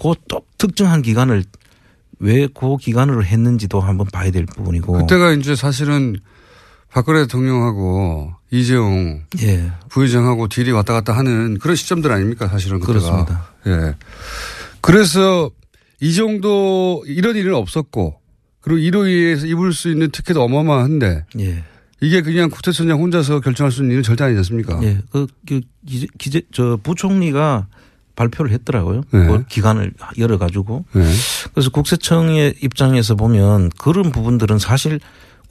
그또 0.00 0.40
특정한 0.58 1.02
기간을 1.02 1.44
왜 2.20 2.48
그 2.48 2.76
기간으로 2.78 3.22
했는지도 3.24 3.80
한번 3.80 4.06
봐야 4.12 4.30
될 4.30 4.46
부분이고. 4.46 4.92
그때가 4.94 5.32
이제 5.32 5.54
사실은 5.54 6.16
박근혜 6.94 7.22
대통령하고 7.22 8.32
이재용 8.52 9.24
예. 9.42 9.72
부회장하고 9.88 10.46
딜이 10.46 10.70
왔다 10.70 10.92
갔다 10.92 11.12
하는 11.12 11.58
그런 11.58 11.74
시점들 11.74 12.12
아닙니까 12.12 12.46
사실은 12.46 12.78
그때가. 12.78 13.00
그렇습니다. 13.00 13.48
예. 13.66 13.94
그래서 14.80 15.50
이 16.00 16.14
정도 16.14 17.02
이런 17.08 17.34
일은 17.34 17.56
없었고 17.56 18.20
그리고 18.60 18.78
이로 18.78 19.08
인해서 19.08 19.44
입을 19.44 19.72
수 19.72 19.90
있는 19.90 20.08
특혜도 20.12 20.40
어마어마한데 20.40 21.24
예. 21.40 21.64
이게 22.00 22.22
그냥 22.22 22.48
국회의장 22.48 23.00
혼자서 23.00 23.40
결정할 23.40 23.72
수 23.72 23.82
있는 23.82 23.94
일은 23.94 24.02
절대 24.04 24.22
아니지 24.22 24.38
않습니까? 24.38 24.80
예. 24.84 25.00
그, 25.10 25.26
그 25.48 25.62
기재, 25.84 26.06
기재, 26.16 26.42
저 26.52 26.78
부총리가 26.80 27.66
발표를 28.14 28.52
했더라고요. 28.52 29.02
네. 29.10 29.26
그 29.26 29.44
기간을 29.46 29.94
열어 30.18 30.38
가지고. 30.38 30.84
네. 30.92 31.02
그래서 31.52 31.70
국세청의 31.70 32.54
입장에서 32.62 33.16
보면 33.16 33.70
그런 33.78 34.12
부분들은 34.12 34.60
사실 34.60 35.00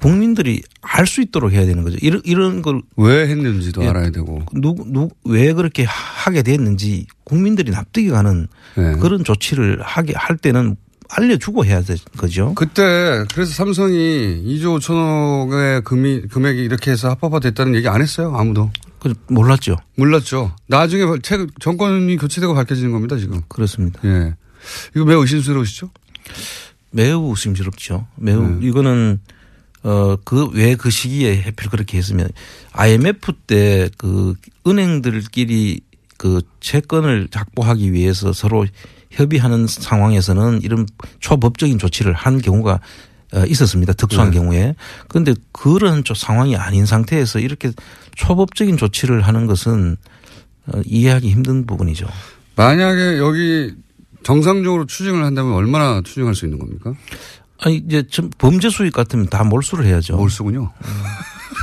국민들이 0.03 0.61
알 0.81 1.07
수 1.07 1.21
있도록 1.21 1.51
해야 1.53 1.65
되는 1.65 1.83
거죠. 1.83 1.97
이런, 2.01 2.21
이런 2.25 2.61
걸 2.61 2.81
왜 2.97 3.27
했는지도 3.27 3.83
예. 3.83 3.87
알아야 3.87 4.09
되고. 4.11 4.43
누구, 4.53 4.83
누, 4.87 5.09
왜 5.25 5.53
그렇게 5.53 5.83
하게 5.87 6.43
됐는지 6.43 7.07
국민들이 7.23 7.71
납득이 7.71 8.09
가는 8.09 8.47
네. 8.75 8.93
그런 8.97 9.23
조치를 9.23 9.81
하게 9.81 10.13
할 10.15 10.37
때는 10.37 10.75
알려주고 11.09 11.65
해야 11.65 11.81
될 11.81 11.97
거죠. 12.17 12.53
그때 12.55 13.23
그래서 13.33 13.53
삼성이 13.53 14.41
2조 14.45 14.79
5천억의 14.79 15.83
금이, 15.83 16.21
금액이 16.29 16.63
이렇게 16.63 16.91
해서 16.91 17.09
합법화 17.09 17.39
됐다는 17.39 17.75
얘기 17.75 17.87
안 17.87 18.01
했어요. 18.01 18.33
아무도. 18.35 18.71
그 18.99 19.13
몰랐죠. 19.27 19.77
몰랐죠. 19.97 20.55
나중에 20.67 21.03
최- 21.21 21.45
정권이 21.59 22.17
교체되고 22.17 22.53
밝혀지는 22.55 22.91
겁니다, 22.91 23.17
지금. 23.17 23.41
그렇습니다. 23.47 23.99
예. 24.05 24.33
이거 24.95 25.05
매우 25.05 25.21
의심스러우시죠? 25.21 25.89
매우 26.91 27.29
의심스럽죠. 27.29 28.07
매우 28.15 28.39
음. 28.41 28.59
이거는 28.63 29.19
어 29.83 30.15
그 30.23 30.49
왜 30.53 30.75
그 30.75 30.89
시기에 30.89 31.41
해필 31.41 31.69
그렇게 31.69 31.97
했으면 31.97 32.29
IMF 32.71 33.33
때 33.47 33.89
그 33.97 34.33
은행들끼리 34.65 35.81
그 36.17 36.41
채권을 36.61 37.27
확보하기 37.33 37.91
위해서 37.91 38.31
서로 38.33 38.65
협의하는 39.11 39.67
상황에서는 39.67 40.61
이런 40.63 40.87
초법적인 41.19 41.77
조치를 41.79 42.13
한 42.13 42.41
경우가 42.41 42.79
어, 43.33 43.45
있었습니다. 43.45 43.93
특수한 43.93 44.29
네. 44.29 44.37
경우에. 44.37 44.75
그런데 45.07 45.33
그런 45.51 46.03
좀 46.03 46.15
상황이 46.15 46.55
아닌 46.55 46.85
상태에서 46.85 47.39
이렇게 47.39 47.71
초법적인 48.15 48.77
조치를 48.77 49.21
하는 49.21 49.47
것은 49.47 49.97
어, 50.67 50.81
이해하기 50.85 51.29
힘든 51.29 51.65
부분이죠. 51.65 52.07
만약에 52.55 53.17
여기 53.17 53.73
정상적으로 54.21 54.85
추징을 54.85 55.23
한다면 55.25 55.53
얼마나 55.53 56.01
추징할 56.03 56.35
수 56.35 56.45
있는 56.45 56.59
겁니까? 56.59 56.93
아니 57.65 57.77
이제 57.87 58.03
좀 58.07 58.29
범죄 58.37 58.69
수익 58.69 58.93
같으면 58.93 59.27
다 59.27 59.43
몰수를 59.43 59.85
해야죠. 59.85 60.15
몰수군요. 60.17 60.71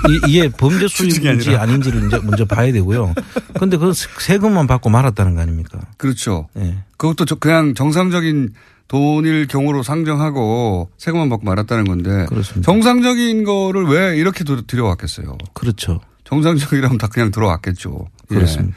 이, 0.09 0.21
이게 0.31 0.49
범죄 0.49 0.89
수익인지. 0.89 1.57
아닌지를 1.57 2.07
이제 2.07 2.19
먼저 2.23 2.45
봐야 2.45 2.73
되고요. 2.73 3.15
그런데 3.55 3.77
그 3.77 3.93
세금만 3.95 4.67
받고 4.67 4.89
말았다는 4.89 5.35
거 5.35 5.43
아닙니까? 5.43 5.79
그렇죠. 5.99 6.49
예. 6.59 6.79
그것도 6.97 7.25
저- 7.27 7.35
그냥 7.35 7.75
정상적인 7.75 8.55
돈일 8.89 9.47
경우로 9.47 9.83
상정하고 9.83 10.91
세금만 10.97 11.29
받고 11.29 11.45
말았다는 11.45 11.85
건데 11.85 12.27
그렇습니다. 12.29 12.63
정상적인 12.65 13.45
거를 13.45 13.85
왜 13.85 14.17
이렇게 14.17 14.43
들- 14.45 14.67
들여왔겠어요? 14.67 15.37
그렇죠. 15.53 16.01
정상적이라면 16.25 16.97
다 16.99 17.09
그냥 17.09 17.31
들어왔겠죠. 17.31 18.07
예. 18.31 18.35
그렇습니다. 18.35 18.77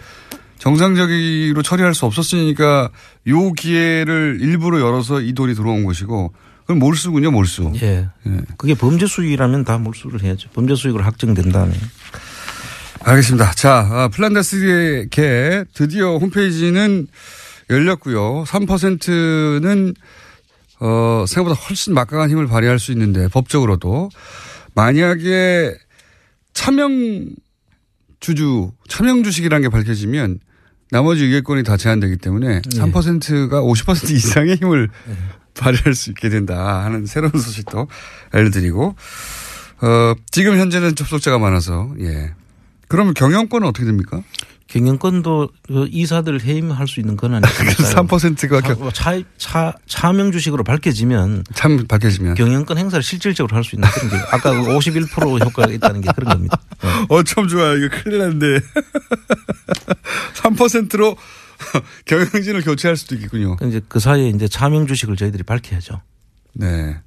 정상적으로 0.60 1.62
처리할 1.62 1.94
수 1.94 2.06
없었으니까 2.06 2.90
요 3.28 3.52
기회를 3.54 4.38
일부러 4.42 4.80
열어서 4.80 5.20
이 5.22 5.34
돈이 5.34 5.56
들어온 5.56 5.84
것이고 5.84 6.34
그건 6.64 6.80
몰수군요, 6.80 7.32
몰수. 7.32 7.74
예. 7.82 8.08
그게 8.58 8.74
범죄 8.74 9.06
수익이라면 9.06 9.66
다 9.66 9.78
몰수를 9.78 10.24
해야죠. 10.24 10.50
범죄 10.54 10.76
수익으로 10.76 11.04
확정된다면. 11.04 11.74
알겠습니다. 13.02 13.52
자, 13.52 13.88
아, 13.92 14.08
플란다스의 14.08 15.10
개 15.10 15.66
드디어 15.74 16.18
홈페이지는 16.18 17.08
열렸고요. 17.70 18.46
3%는 18.48 19.94
어, 20.80 21.26
생각보다 21.28 21.60
훨씬 21.62 21.94
막강한 21.94 22.30
힘을 22.30 22.48
발휘할 22.48 22.80
수 22.80 22.92
있는데 22.92 23.28
법적으로도 23.28 24.10
만약에 24.74 25.74
차명 26.54 27.30
주주, 28.20 28.72
차명 28.88 29.24
주식이라는 29.24 29.62
게 29.64 29.70
밝혀지면 29.70 30.40
나머지 30.92 31.26
의결권이 31.26 31.64
다 31.64 31.76
제한되기 31.78 32.18
때문에 32.18 32.62
3%가 32.62 33.62
50% 33.62 34.12
이상의 34.12 34.56
힘을 34.58 34.90
발휘할 35.60 35.94
수 35.96 36.10
있게 36.12 36.30
된다 36.30 36.84
하는 36.84 37.06
새로운 37.06 37.32
소식도 37.34 37.88
알려드리고 38.32 38.96
어, 39.82 40.14
지금 40.32 40.58
현재는 40.58 40.96
접속자가 40.96 41.40
많아서 41.40 41.94
예. 42.00 42.32
그러면 42.88 43.14
경영권은 43.14 43.68
어떻게 43.68 43.86
됩니까? 43.86 44.22
경영권도 44.68 45.50
그 45.68 45.88
이사들 45.92 46.42
해임할 46.42 46.88
수 46.88 47.00
있는 47.00 47.16
권한이 47.16 47.46
있으니까요. 47.48 48.08
3%가 48.08 48.62
차, 48.62 48.92
차, 48.92 49.24
차, 49.38 49.74
차명 49.88 50.32
주식으로 50.32 50.64
밝혀지면 50.64 51.44
참 51.54 51.86
밝혀지면 51.88 52.34
경영권 52.36 52.78
행사를 52.80 53.04
실질적으로 53.04 53.56
할 53.56 53.64
수 53.64 53.76
있는 53.76 53.88
그런 53.90 54.10
게 54.10 54.18
아까 54.32 54.52
그51% 54.54 55.46
효과가 55.46 55.72
있다는 55.74 56.02
게 56.02 56.10
그런 56.16 56.30
겁니다. 56.34 56.60
어, 57.10 57.22
참 57.24 57.48
좋아요. 57.48 57.78
이거 57.78 57.96
큰일 58.04 58.18
났는데. 58.20 58.60
3%로 60.36 61.16
경영진을 62.06 62.62
교체할 62.64 62.98
수도 62.98 63.16
있겠군요. 63.16 63.56
그 63.58 63.68
이제 63.68 63.82
그 63.88 64.00
사이에 64.00 64.30
이제 64.30 64.48
차명 64.48 64.88
주식을 64.88 65.16
저희들이 65.16 65.44
밝혀야죠. 65.44 66.02
네. 66.54 66.98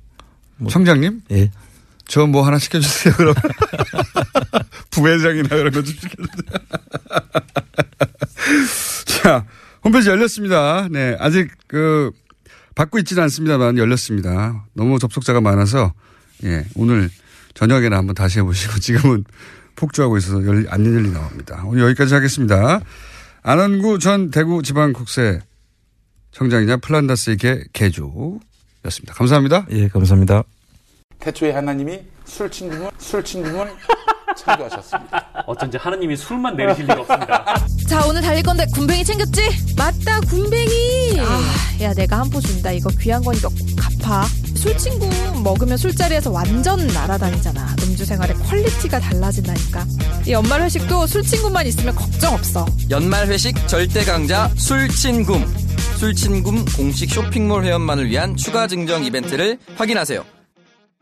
청장님? 0.70 1.22
예. 1.32 1.50
저 2.08 2.26
뭐 2.26 2.46
하나 2.46 2.58
시켜주세요, 2.58 3.14
그럼. 3.14 3.34
부회장이나 4.90 5.48
그런 5.48 5.72
거 5.72 5.82
좀 5.82 5.94
시켜주세요. 5.94 6.26
자, 9.22 9.44
홈페이지 9.84 10.08
열렸습니다. 10.08 10.88
네. 10.90 11.16
아직 11.18 11.50
그, 11.66 12.10
받고 12.74 12.98
있지는 12.98 13.22
않습니다만 13.24 13.78
열렸습니다. 13.78 14.64
너무 14.74 14.98
접속자가 14.98 15.40
많아서, 15.40 15.92
예. 16.44 16.64
오늘 16.74 17.10
저녁에는 17.54 17.96
한번 17.96 18.14
다시 18.14 18.38
해보시고 18.38 18.78
지금은 18.80 19.24
폭주하고 19.76 20.16
있어서 20.18 20.44
열, 20.46 20.66
안 20.70 20.84
열리 20.86 21.10
나옵니다. 21.10 21.62
오늘 21.66 21.82
여기까지 21.84 22.14
하겠습니다. 22.14 22.80
안원구 23.50 24.00
전 24.00 24.32
대구지방국세 24.32 25.38
청장이자 26.32 26.78
플란다스의 26.78 27.36
개, 27.36 27.62
개주였습니다. 27.72 29.14
감사합니다. 29.14 29.66
예, 29.70 29.86
감사합니다. 29.86 30.42
태초에 31.20 31.52
하나님이 31.52 32.00
술 32.24 32.50
친구문 32.50 32.90
술 32.98 33.22
친구문 33.22 33.68
창조하셨습니다. 34.36 35.44
어쩐지 35.46 35.76
하느님이 35.78 36.16
술만 36.16 36.56
내리실 36.56 36.86
리가 36.86 37.00
없습니다. 37.02 37.56
자 37.88 38.04
오늘 38.08 38.20
달릴 38.20 38.42
건데 38.42 38.66
굼벵이 38.74 39.04
챙겼지? 39.04 39.40
맞다 39.76 40.18
굼벵이 40.22 41.20
아, 41.20 41.82
야 41.84 41.94
내가 41.94 42.18
한 42.18 42.28
포 42.28 42.40
준다 42.40 42.72
이거 42.72 42.90
귀한 43.00 43.22
거니까 43.22 43.48
꼭 43.48 43.58
갚아 44.00 44.24
술친구 44.66 45.42
먹으면 45.44 45.76
술자리에서 45.76 46.32
완전 46.32 46.84
날아다니잖아 46.88 47.76
음주 47.84 48.04
생활의 48.04 48.34
quality가 48.36 48.98
달라진다니까 48.98 49.84
이 50.26 50.32
연말 50.32 50.62
회식도 50.62 51.06
술친구만 51.06 51.66
있으면 51.68 51.94
걱정 51.94 52.34
없어 52.34 52.66
연말 52.90 53.28
회식 53.28 53.68
절대 53.68 54.04
강자 54.04 54.50
술친굼. 54.56 55.46
술친굼 55.98 56.64
공식 56.76 57.10
쇼핑몰 57.10 57.64
회원만을 57.64 58.10
위한 58.10 58.36
추가 58.36 58.66
증정 58.66 59.04
이벤트를 59.04 59.58
확인하세요. 59.76 60.24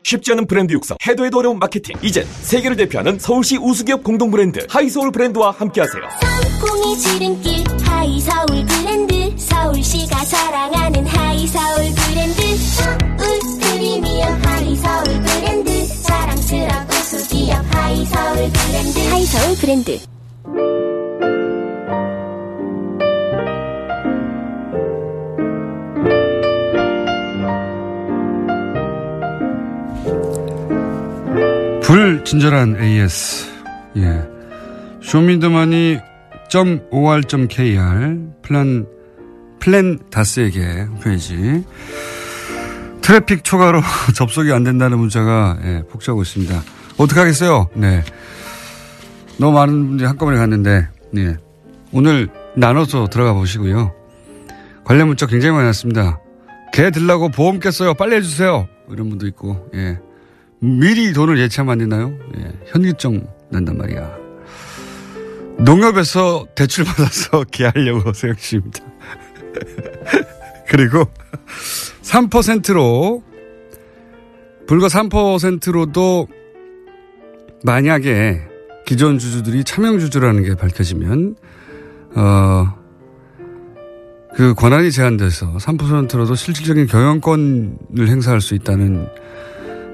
쉽지 0.03 0.33
않은 0.33 0.45
브랜드 0.45 0.71
육성, 0.71 0.97
해도 1.07 1.25
해도 1.25 1.39
어려운 1.39 1.57
마케팅. 1.57 1.97
이젠 2.03 2.27
세계를 2.43 2.77
대표하는 2.77 3.17
서울시 3.17 3.57
우수기업 3.57 4.03
공동 4.03 4.29
브랜드 4.29 4.65
하이서울 4.69 5.11
브랜드와 5.11 5.49
함께하세요. 5.51 6.03
콩이 6.61 6.97
지름길 6.99 7.63
하이서울 7.81 8.65
브랜드 8.67 9.35
서울시가 9.37 10.23
사랑하는 10.23 11.07
하이서울 11.07 11.75
브랜드 11.77 12.04
자랑스러운 16.07 16.87
우수기업 16.89 17.75
하이서울 17.75 18.51
브랜드 18.51 18.99
하이서울 19.09 19.57
브랜드 19.57 19.99
불친절한 31.81 32.81
AS. 32.81 33.45
예. 33.97 34.21
show 35.01 35.29
me 35.29 35.43
the 35.43 35.64
money 35.64 35.99
.or.kr 36.89 38.17
플랜 38.41 38.87
플랜 39.59 39.99
다스의 40.09 40.45
계 40.45 40.61
홈페이지 40.83 41.63
트래픽 43.05 43.43
초과로 43.43 43.81
접속이 44.15 44.51
안 44.51 44.63
된다는 44.63 44.97
문자가 44.97 45.59
예, 45.63 45.83
폭주하고 45.91 46.23
있습니다. 46.23 46.59
어떻게 46.97 47.19
하겠어요? 47.19 47.69
네. 47.75 48.03
너무 49.37 49.53
많은 49.53 49.87
분들이 49.89 50.07
한꺼번에 50.07 50.39
갔는데 50.39 50.87
네. 51.11 51.37
오늘 51.91 52.29
나눠서 52.55 53.09
들어가 53.09 53.33
보시고요. 53.33 53.93
관련 54.83 55.07
문자 55.07 55.27
굉장히 55.27 55.53
많이 55.53 55.67
왔습니다. 55.67 56.19
계 56.73 56.89
들라고 56.89 57.29
보험 57.29 57.59
깼어요. 57.59 57.93
빨리 57.93 58.15
해주세요. 58.15 58.67
이런 58.89 59.09
분도 59.09 59.27
있고 59.27 59.69
예. 59.75 59.99
미리 60.59 61.13
돈을 61.13 61.37
예치하면 61.37 61.73
안 61.73 61.77
되나요? 61.77 62.17
예, 62.39 62.51
현기증 62.71 63.27
난단 63.51 63.77
말이야. 63.77 64.17
농협에서 65.59 66.47
대출 66.55 66.85
받아서 66.85 67.43
기하려고 67.51 68.13
생각 68.13 68.39
중입니다. 68.39 68.79
그리고 70.75 71.05
3%로 72.03 73.23
불과 74.67 74.87
3%로도 74.87 76.27
만약에 77.63 78.41
기존 78.85 79.17
주주들이 79.17 79.63
차명 79.63 79.99
주주라는 79.99 80.43
게 80.43 80.55
밝혀지면 80.55 81.37
어, 82.15 82.73
그 84.35 84.53
권한이 84.53 84.91
제한돼서 84.91 85.55
3%로도 85.55 86.35
실질적인 86.35 86.87
경영권을 86.87 88.07
행사할 88.09 88.41
수 88.41 88.53
있다는 88.53 89.07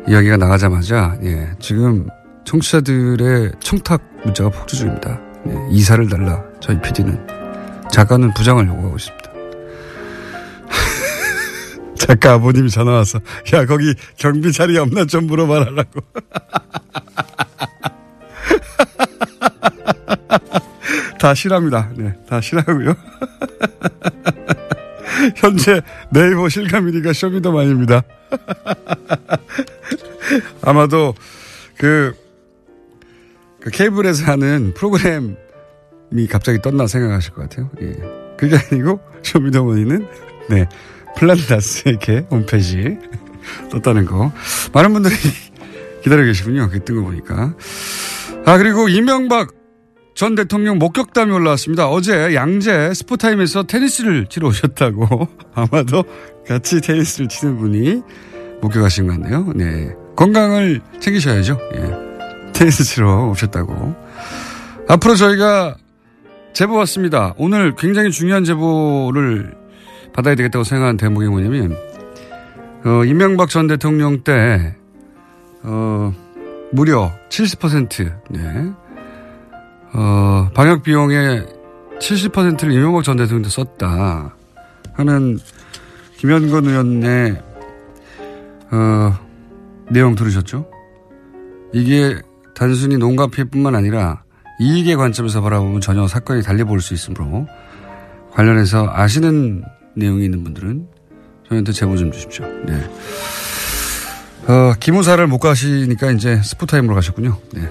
이야기가 0.07 0.37
나가자마자 0.37 1.15
예, 1.21 1.51
지금 1.59 2.07
청취자들의 2.45 3.51
청탁 3.59 4.01
문자가 4.25 4.49
폭주 4.49 4.77
중입니다. 4.77 5.21
예, 5.47 5.53
이사를 5.69 6.09
달라 6.09 6.43
저희 6.59 6.81
PD는 6.81 7.27
작가는 7.91 8.33
부장을 8.33 8.67
요구하고 8.67 8.95
있습니다. 8.95 9.20
작가 12.01 12.33
아버님이 12.33 12.69
전화 12.71 12.93
와서 12.93 13.19
야 13.53 13.67
거기 13.67 13.93
경비 14.17 14.51
자리 14.51 14.75
없나 14.77 15.05
좀 15.05 15.27
물어봐라라고. 15.27 16.01
다 21.19 21.35
싫어합니다. 21.35 21.91
네, 21.95 22.15
다 22.27 22.41
싫어하고요. 22.41 22.95
현재 25.37 25.79
네이버 26.09 26.49
실감 26.49 26.87
1위가 26.87 27.13
쇼미더만입니다. 27.13 28.01
아마도 30.63 31.13
그, 31.77 32.15
그 33.59 33.69
케이블에서 33.69 34.25
하는 34.25 34.73
프로그램이 34.73 35.35
갑자기 36.27 36.59
떴나 36.63 36.87
생각하실 36.87 37.33
것 37.33 37.43
같아요. 37.43 37.69
예. 37.81 37.95
그게 38.37 38.57
아니고 38.57 38.99
쇼미더머니는 39.21 40.07
네 40.49 40.67
플란다스에게 41.17 42.27
홈페이지 42.31 42.97
떴다는 43.71 44.05
거 44.05 44.31
많은 44.73 44.93
분들이 44.93 45.15
기다려 46.03 46.23
계시군요. 46.25 46.69
그 46.69 46.79
뜬 46.83 46.95
거 46.95 47.03
보니까 47.03 47.53
아 48.45 48.57
그리고 48.57 48.89
이명박 48.89 49.49
전 50.15 50.35
대통령 50.35 50.77
목격담이 50.77 51.31
올라왔습니다. 51.31 51.89
어제 51.89 52.33
양재 52.35 52.93
스포타임에서 52.93 53.63
테니스를 53.63 54.27
치러 54.29 54.49
오셨다고 54.49 55.27
아마도 55.55 56.03
같이 56.47 56.81
테니스를 56.81 57.27
치는 57.29 57.57
분이 57.57 58.01
목격하신 58.61 59.07
것 59.07 59.13
같네요. 59.19 59.51
네 59.55 59.93
건강을 60.15 60.81
챙기셔야죠. 60.99 61.59
예. 61.75 62.51
테니스 62.53 62.83
치러 62.83 63.29
오셨다고 63.29 63.95
앞으로 64.87 65.15
저희가 65.15 65.75
제보 66.53 66.75
왔습니다. 66.75 67.33
오늘 67.37 67.73
굉장히 67.75 68.11
중요한 68.11 68.43
제보를 68.43 69.55
받아야 70.13 70.35
되겠다고 70.35 70.63
생각한 70.63 70.97
대목이 70.97 71.27
뭐냐면, 71.27 71.75
어, 72.85 73.05
이명박 73.05 73.49
전 73.49 73.67
대통령 73.67 74.23
때, 74.23 74.75
어, 75.63 76.13
무려 76.71 77.11
70%, 77.29 78.13
네. 78.29 78.71
어, 79.93 80.49
방역 80.53 80.83
비용의 80.83 81.45
70%를 81.99 82.71
이명박 82.73 83.03
전 83.03 83.17
대통령도 83.17 83.49
썼다. 83.49 84.35
하는 84.93 85.39
김현건 86.17 86.65
의원의, 86.65 87.41
어, 88.71 89.13
내용 89.89 90.15
들으셨죠? 90.15 90.65
이게 91.73 92.19
단순히 92.55 92.97
농가 92.97 93.27
피해뿐만 93.27 93.75
아니라 93.75 94.23
이익의 94.59 94.95
관점에서 94.95 95.41
바라보면 95.41 95.81
전혀 95.81 96.07
사건이 96.07 96.43
달리 96.43 96.63
보일 96.63 96.81
수 96.81 96.93
있으므로 96.93 97.47
관련해서 98.31 98.87
아시는 98.91 99.63
내용이 99.95 100.25
있는 100.25 100.43
분들은 100.43 100.87
저희한테 101.47 101.71
제보 101.71 101.97
좀 101.97 102.11
주십시오. 102.11 102.45
네. 102.65 102.73
어, 104.47 104.73
기무사를 104.79 105.25
못 105.27 105.39
가시니까 105.39 106.11
이제 106.11 106.41
스포타임으로 106.41 106.95
가셨군요. 106.95 107.37
네. 107.53 107.61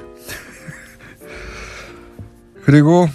그리고 2.64 3.08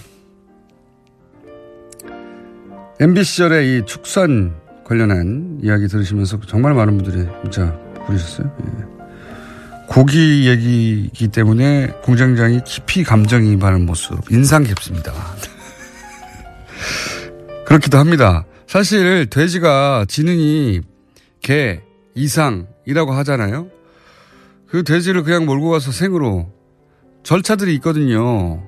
MB 2.99 3.23
시절에 3.23 3.77
이 3.77 3.85
축산 3.85 4.55
관련한 4.85 5.59
이야기 5.61 5.87
들으시면서 5.87 6.39
정말 6.47 6.73
많은 6.73 6.97
분들이 6.97 7.27
문자 7.41 7.77
보내셨어요. 8.05 8.55
예. 8.61 8.95
고기 9.87 10.47
얘기이기 10.47 11.27
때문에 11.27 11.87
공장장이 12.03 12.61
깊이 12.65 13.03
감정이입하는 13.03 13.85
모습 13.85 14.19
인상 14.31 14.63
깊습니다. 14.63 15.13
그렇기도 17.65 17.97
합니다. 17.97 18.45
사실 18.67 19.27
돼지가 19.29 20.05
지능이 20.07 20.81
개 21.41 21.81
이상이라고 22.15 23.11
하잖아요. 23.13 23.69
그 24.67 24.83
돼지를 24.83 25.23
그냥 25.23 25.45
몰고 25.45 25.69
가서 25.69 25.91
생으로 25.91 26.51
절차들이 27.23 27.73
있거든요. 27.75 28.67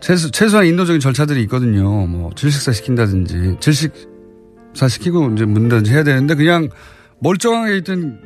최소, 0.00 0.30
최소한 0.30 0.66
인도적인 0.66 1.00
절차들이 1.00 1.42
있거든요. 1.44 2.06
뭐 2.06 2.30
질식사 2.34 2.72
시킨다든지 2.72 3.56
질식사 3.60 4.88
시키고 4.88 5.30
이제 5.32 5.44
문다든지 5.46 5.92
해야 5.92 6.04
되는데 6.04 6.34
그냥 6.34 6.68
멀쩡하게 7.20 7.78
있던 7.78 8.20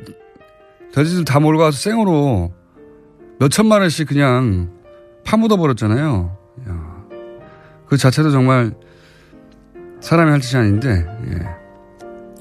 돼지들 0.93 1.23
다 1.23 1.39
몰고 1.39 1.63
가서 1.63 1.77
생으로 1.77 2.51
몇 3.39 3.49
천만 3.49 3.81
원씩 3.81 4.09
그냥 4.09 4.73
파묻어 5.23 5.55
버렸잖아요. 5.55 6.37
야, 6.67 7.05
그 7.85 7.95
자체도 7.95 8.31
정말 8.31 8.73
사람이 10.01 10.31
할 10.31 10.41
짓이 10.41 10.59
아닌데, 10.59 11.05
예. 11.31 11.59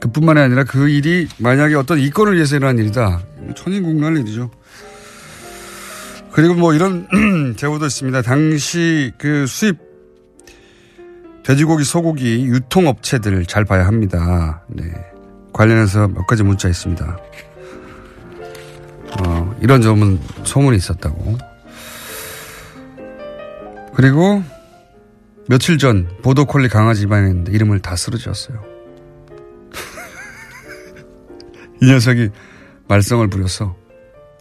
그뿐만이 0.01 0.41
아니라 0.41 0.65
그 0.65 0.89
일이 0.89 1.29
만약에 1.39 1.75
어떤 1.75 1.99
이권을 1.99 2.35
위해서 2.35 2.57
일어난 2.57 2.79
일이다. 2.79 3.21
천인국날 3.57 4.17
일이죠. 4.19 4.51
그리고 6.33 6.55
뭐 6.55 6.73
이런 6.73 7.09
제보도 7.57 7.87
있습니다. 7.87 8.23
당시 8.23 9.13
그 9.19 9.47
수입 9.47 9.79
돼지고기, 11.43 11.83
소고기 11.83 12.45
유통업체들 12.45 13.47
잘 13.47 13.65
봐야 13.65 13.87
합니다. 13.87 14.63
네. 14.69 14.85
관련해서 15.53 16.07
몇 16.09 16.27
가지 16.27 16.43
문자 16.43 16.69
있습니다. 16.69 17.19
어, 19.19 19.57
이런 19.61 19.81
점은 19.81 20.21
소문이 20.45 20.77
있었다고. 20.77 21.39
그리고 23.95 24.43
며칠 25.49 25.79
전 25.79 26.07
보도콜리 26.23 26.69
강아지 26.69 27.03
입양했는데 27.05 27.53
이름을 27.53 27.81
다 27.81 27.97
쓰러졌어요. 27.97 28.63
이 31.81 31.87
녀석이 31.87 32.29
말썽을 32.87 33.29
부려서 33.29 33.75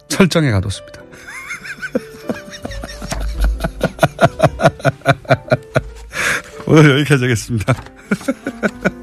철장에 0.09 0.51
가뒀습니다. 0.51 1.01
오늘 6.67 6.99
여기까지 6.99 7.23
하겠습니다. 7.23 7.73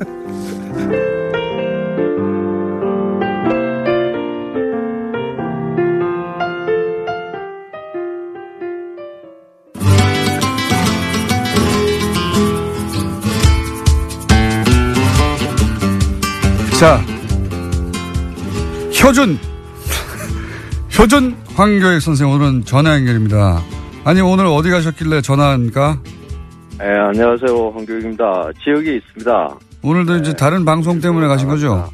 자, 16.78 16.98
효준, 19.02 19.38
효준 20.98 21.36
황교익 21.54 22.00
선생 22.02 22.28
오늘은 22.28 22.64
전화 22.64 22.94
연결입니다. 22.96 23.62
아니 24.04 24.20
오늘 24.20 24.46
어디 24.46 24.70
가셨길래 24.70 25.20
전화한가? 25.20 26.00
네, 26.78 26.84
안녕하세요. 26.86 27.70
황교익입니다. 27.70 28.24
지역에 28.62 28.96
있습니다. 28.96 29.58
오늘도 29.82 30.14
네. 30.14 30.20
이제 30.20 30.32
다른 30.34 30.64
방송 30.64 31.00
때문에 31.00 31.28
가신 31.28 31.48
거죠? 31.48 31.88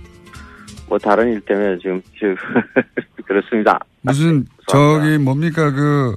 뭐 0.88 0.98
다른 0.98 1.32
일 1.32 1.40
때문에 1.42 1.78
지금 1.78 2.00
그렇습니다. 3.26 3.78
무슨 4.02 4.46
저기 4.66 5.18
뭡니까 5.18 5.70
그 5.70 6.16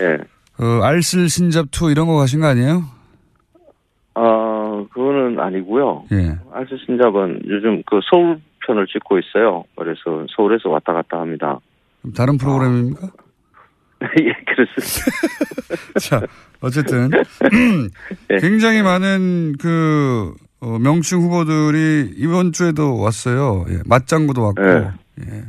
예. 0.00 0.16
어, 0.64 0.80
알쓸신잡 0.82 1.66
two 1.70 1.90
이런 1.90 2.06
거 2.06 2.16
가신 2.16 2.40
거 2.40 2.46
아니에요? 2.46 2.84
어, 4.80 4.86
그거는 4.92 5.38
아니고요. 5.38 6.04
예. 6.12 6.36
알쓸 6.52 6.78
신잡은 6.86 7.42
요즘 7.46 7.82
그 7.86 8.00
서울 8.10 8.40
편을 8.66 8.86
찍고 8.86 9.18
있어요. 9.18 9.64
그래서 9.76 10.26
서울에서 10.34 10.68
왔다 10.68 10.92
갔다 10.92 11.20
합니다. 11.20 11.58
다른 12.16 12.38
프로그램입니까? 12.38 13.08
예, 14.20 14.32
그렇습니다. 14.46 15.98
자, 16.00 16.20
어쨌든 16.60 17.10
네. 17.10 18.38
굉장히 18.40 18.82
많은 18.82 19.54
그 19.60 20.34
어, 20.60 20.78
명칭 20.78 21.20
후보들이 21.20 22.14
이번 22.16 22.52
주에도 22.52 22.98
왔어요. 22.98 23.64
예, 23.70 23.78
맞장구도 23.86 24.42
왔고. 24.42 24.62
네. 24.62 24.90
예. 25.22 25.44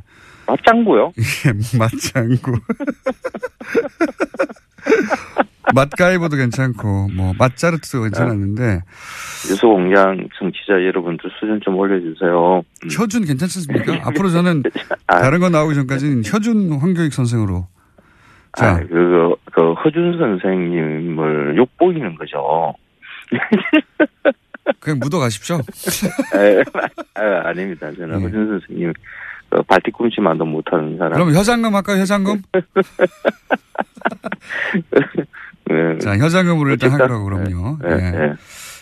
맞장구요? 0.47 1.13
예, 1.45 1.77
맞장구. 1.77 2.59
맛가이버도 5.73 6.37
괜찮고 6.37 7.09
뭐 7.15 7.33
맛자르트도 7.37 8.01
괜찮았는데 8.03 8.81
유소공장 9.49 10.27
정치자 10.37 10.73
여러분들 10.73 11.29
수준 11.39 11.59
좀 11.61 11.77
올려주세요. 11.77 12.57
음. 12.57 12.89
혀준 12.89 13.25
괜찮습니까? 13.25 13.99
앞으로 14.07 14.29
저는 14.29 14.63
아, 15.07 15.21
다른 15.21 15.39
거 15.39 15.49
나오기 15.49 15.75
전까지는 15.75 16.23
혀준 16.25 16.73
황교익 16.73 17.13
선생으로 17.13 17.67
자, 18.57 18.71
아, 18.71 18.79
그, 18.79 19.35
그 19.51 19.73
허준 19.73 20.17
선생님을 20.17 21.55
욕보이는 21.57 22.15
거죠. 22.15 22.73
그냥 24.79 24.99
묻어 24.99 25.19
가십시오. 25.19 25.57
아, 27.15 27.21
아, 27.47 27.53
닙니다 27.53 27.91
저는 27.93 28.17
네. 28.17 28.23
허준 28.23 28.59
선생님 28.59 28.93
그 29.49 29.61
발뒤꿈치만도 29.63 30.45
못하는 30.45 30.97
사람. 30.97 31.13
그럼 31.13 31.33
현상금 31.33 31.75
할까요? 31.75 31.97
현상금? 31.97 32.41
네. 35.65 35.97
자, 35.99 36.17
현상금으로 36.17 36.71
일단 36.71 36.91
하기로 36.91 37.23
그럼요. 37.23 37.77
네. 37.81 37.95
네. 37.95 38.11
네. 38.11 38.33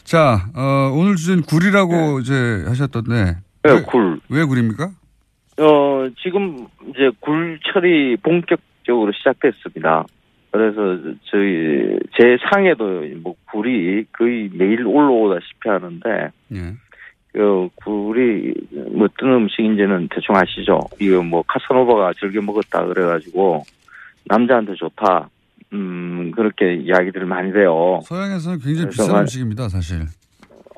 자, 0.03 0.49
어, 0.55 0.91
오늘 0.95 1.15
주제는 1.15 1.43
굴이라고 1.43 2.19
이제 2.19 2.63
하셨던데. 2.67 3.37
네, 3.63 3.71
왜, 3.71 3.81
굴. 3.81 4.19
왜 4.29 4.43
굴입니까? 4.43 4.89
어, 5.59 6.07
지금 6.23 6.67
이제 6.89 7.11
굴철이 7.19 8.17
본격적으로 8.23 9.11
시작됐습니다. 9.11 10.05
그래서 10.51 10.97
저희 11.25 11.99
제 12.17 12.37
상에도 12.49 13.03
뭐 13.21 13.35
굴이 13.51 14.05
거의 14.11 14.49
매일 14.51 14.87
올라오다시피 14.87 15.69
하는데 15.69 16.31
예. 16.53 16.73
그 17.33 17.69
굴이 17.75 18.53
뭐 18.93 19.05
어떤 19.05 19.33
음식인지는 19.33 20.07
대충 20.09 20.35
아시죠? 20.35 20.79
이거 20.99 21.21
뭐 21.21 21.43
카사노바가 21.43 22.13
즐겨 22.19 22.41
먹었다 22.41 22.83
그래가지고 22.85 23.63
남자한테 24.25 24.73
좋다. 24.73 25.29
음 25.73 26.31
그렇게 26.35 26.75
이야기들을 26.75 27.25
많이 27.27 27.51
해요. 27.51 27.99
서양에서는 28.03 28.59
굉장히 28.59 28.89
비싼 28.89 29.11
만- 29.11 29.21
음식입니다, 29.21 29.69
사실. 29.69 30.01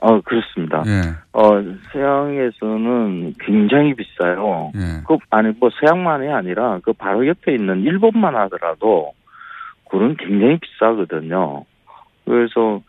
어 0.03 0.19
그렇습니다. 0.21 0.83
예. 0.87 1.01
어 1.31 1.61
서양에서는 1.93 3.35
굉장히 3.39 3.93
비싸요. 3.93 4.71
예. 4.75 5.01
그 5.07 5.17
아니 5.29 5.53
뭐 5.59 5.69
서양만이 5.79 6.27
아니라 6.29 6.79
그 6.83 6.91
바로 6.93 7.25
옆에 7.27 7.53
있는 7.53 7.81
일본만 7.83 8.35
하더라도 8.35 9.13
굴은 9.85 10.17
굉장히 10.17 10.57
비싸거든요. 10.59 11.63
그래서 12.25 12.81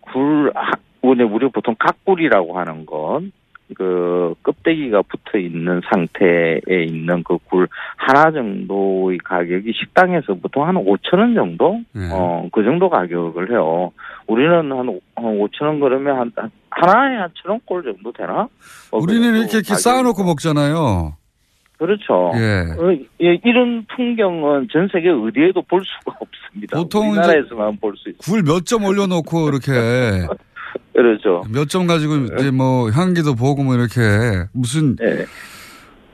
굴 0.00 0.50
하- 0.54 0.72
근데 1.02 1.22
우리 1.22 1.50
보통 1.50 1.74
각굴이라고 1.78 2.58
하는 2.58 2.86
건 2.86 3.30
그 3.74 4.34
껍데기가 4.42 5.02
붙어 5.02 5.38
있는 5.38 5.80
상태에 5.92 6.60
있는 6.68 7.22
그 7.24 7.38
굴 7.48 7.68
하나 7.96 8.30
정도의 8.32 9.18
가격이 9.24 9.72
식당에서 9.74 10.34
보통 10.34 10.66
한 10.66 10.74
5천 10.76 11.18
원 11.18 11.34
정도 11.34 11.80
예. 11.96 12.08
어그 12.12 12.64
정도 12.64 12.88
가격을 12.88 13.50
해요. 13.50 13.92
우리는 14.26 14.52
한, 14.72 14.88
오- 14.88 15.00
한 15.16 15.24
5천 15.38 15.62
원 15.66 15.80
그러면 15.80 16.18
한, 16.18 16.32
한 16.36 16.50
하나에 16.70 17.16
한 17.16 17.28
천 17.34 17.50
원꼴 17.52 17.82
정도 17.84 18.12
되나? 18.12 18.48
어, 18.90 18.98
그 18.98 19.02
우리는 19.04 19.34
이렇게, 19.36 19.58
이렇게 19.58 19.74
쌓아놓고 19.74 20.24
먹잖아요. 20.24 21.16
그렇죠. 21.78 22.30
예. 22.36 22.62
어, 22.78 22.96
예, 23.20 23.38
이런 23.44 23.84
풍경은 23.94 24.68
전 24.72 24.88
세계 24.92 25.10
어디에도 25.10 25.60
볼 25.62 25.82
수가 25.84 26.16
없습니다. 26.20 26.78
보통 26.78 27.10
우리나라에서만 27.10 27.76
볼 27.78 27.94
수 27.96 28.08
있어요. 28.10 28.18
굴 28.22 28.42
몇 28.44 28.64
점 28.64 28.84
올려놓고 28.84 29.48
이렇게 29.48 29.72
그렇죠. 30.92 31.42
몇 31.52 31.66
점 31.68 31.86
가지고 31.86 32.14
이제 32.38 32.50
뭐 32.50 32.90
향기도 32.90 33.34
보고 33.34 33.62
뭐 33.62 33.74
이렇게 33.74 34.00
무슨 34.52 34.96
네. 34.96 35.24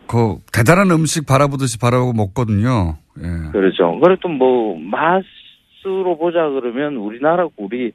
그 0.06 0.36
대단한 0.52 0.90
음식 0.90 1.26
바라보듯이 1.26 1.78
바라보고 1.78 2.12
먹거든요. 2.14 2.96
예. 3.18 3.50
그렇죠. 3.52 3.98
그래도 4.00 4.28
뭐 4.28 4.78
맛으로 4.78 6.16
보자 6.18 6.48
그러면 6.48 6.96
우리나라 6.96 7.46
굴이 7.46 7.92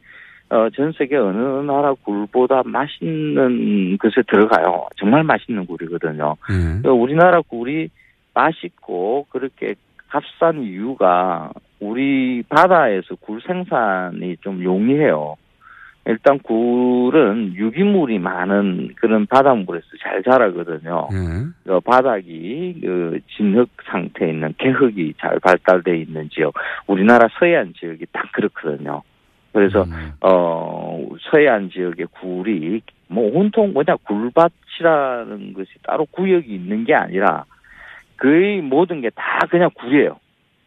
어, 0.50 0.70
전 0.76 0.94
세계 0.98 1.16
어느 1.18 1.38
나라 1.66 1.94
굴보다 2.04 2.62
맛있는 2.66 3.98
것에 3.98 4.22
들어가요. 4.30 4.86
정말 4.98 5.24
맛있는 5.24 5.66
굴이거든요. 5.66 6.36
예. 6.52 6.54
그러니까 6.56 6.92
우리나라 6.94 7.42
굴이 7.42 7.88
맛있고 8.34 9.26
그렇게 9.32 9.74
값싼 10.10 10.62
이유가 10.64 11.52
우리 11.80 12.44
바다에서 12.48 13.16
굴 13.20 13.42
생산이 13.46 14.38
좀 14.42 14.64
용이해요. 14.64 15.36
일단 16.06 16.38
굴은 16.40 17.56
유기물이 17.56 18.20
많은 18.20 18.94
그런 18.96 19.26
바닷물에서 19.26 19.86
잘 20.04 20.22
자라거든요. 20.24 21.08
예. 21.12 21.72
어, 21.72 21.80
바닥이 21.80 22.80
그 22.82 23.20
진흙 23.36 23.70
상태에 23.86 24.30
있는 24.30 24.54
개흙이 24.58 25.16
잘 25.20 25.40
발달돼 25.40 25.98
있는 25.98 26.30
지역, 26.30 26.54
우리나라 26.86 27.28
서해안 27.40 27.74
지역이 27.74 28.06
딱 28.12 28.32
그렇거든요. 28.34 29.02
그래서 29.52 29.84
음. 29.84 30.12
어 30.22 31.08
서해안 31.32 31.70
지역의 31.72 32.08
굴이 32.20 32.82
뭐 33.08 33.32
온통 33.34 33.74
그냥 33.74 33.98
굴밭이라는 34.04 35.54
것이 35.54 35.70
따로 35.84 36.06
구역이 36.12 36.54
있는 36.54 36.84
게 36.84 36.94
아니라 36.94 37.46
거의 38.18 38.62
모든 38.62 39.02
게 39.02 39.10
다 39.16 39.40
그냥 39.50 39.70
굴이에요. 39.74 40.18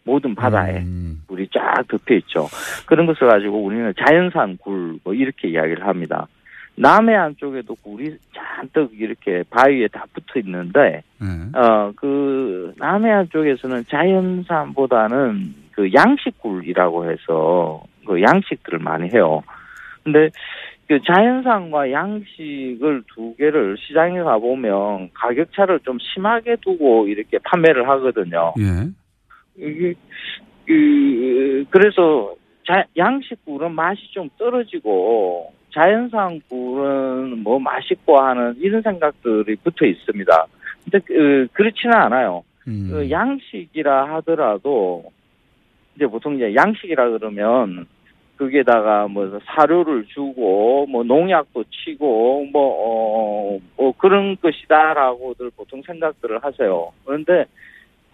모든 0.09 0.35
바다에 0.35 0.79
음. 0.79 1.23
굴이 1.27 1.49
쫙 1.53 1.87
덮여 1.87 2.15
있죠. 2.15 2.49
그런 2.87 3.05
것을 3.07 3.29
가지고 3.29 3.63
우리는 3.63 3.93
자연산 4.03 4.57
굴 4.57 4.99
뭐 5.05 5.13
이렇게 5.15 5.49
이야기를 5.49 5.87
합니다. 5.87 6.27
남해안 6.77 7.37
쪽에도 7.37 7.75
굴이 7.75 8.17
잔뜩 8.33 8.93
이렇게 8.99 9.43
바위에 9.51 9.89
다 9.89 10.05
붙어 10.15 10.39
있는데 10.41 11.03
예. 11.21 11.59
어, 11.59 11.93
그, 11.97 12.73
남해안 12.79 13.29
쪽에서는 13.31 13.85
자연산보다는 13.89 15.55
그 15.73 15.91
양식굴이라고 15.93 17.11
해서 17.11 17.83
그 18.07 18.23
양식들을 18.23 18.79
많이 18.79 19.11
해요. 19.13 19.43
근데 20.05 20.31
그 20.87 21.01
자연산과 21.03 21.91
양식을 21.91 23.03
두 23.15 23.35
개를 23.37 23.77
시장에 23.79 24.21
가보면 24.23 25.11
가격 25.13 25.53
차를 25.53 25.81
좀 25.81 25.99
심하게 26.01 26.57
두고 26.63 27.09
이렇게 27.09 27.39
판매를 27.45 27.89
하거든요. 27.89 28.55
예. 28.59 28.89
이게, 29.59 29.95
그, 30.67 31.65
그래서 31.71 32.35
자, 32.67 32.85
양식 32.97 33.45
굴은 33.45 33.73
맛이 33.73 34.01
좀 34.13 34.29
떨어지고 34.39 35.53
자연산 35.73 36.41
굴은 36.49 37.43
뭐 37.43 37.59
맛있고 37.59 38.19
하는 38.19 38.55
이런 38.59 38.83
생각들이 38.83 39.57
붙어 39.57 39.87
있습니다. 39.87 40.47
근데 40.85 40.99
그, 41.05 41.49
그렇지는 41.53 41.95
않아요. 41.95 42.45
음. 42.67 42.89
그 42.91 43.11
양식이라 43.11 44.15
하더라도 44.17 45.05
이제 45.97 46.07
보통 46.07 46.37
이제 46.37 46.55
양식이라 46.55 47.11
그러면 47.11 47.87
거기에다가 48.39 49.09
뭐 49.09 49.41
사료를 49.45 50.05
주고 50.07 50.87
뭐 50.87 51.03
농약도 51.03 51.65
치고 51.65 52.47
뭐, 52.53 53.57
어, 53.57 53.59
뭐 53.77 53.93
그런 53.99 54.37
것이다라고들 54.37 55.51
보통 55.57 55.83
생각들을 55.83 56.39
하세요. 56.45 56.93
그런데 57.05 57.47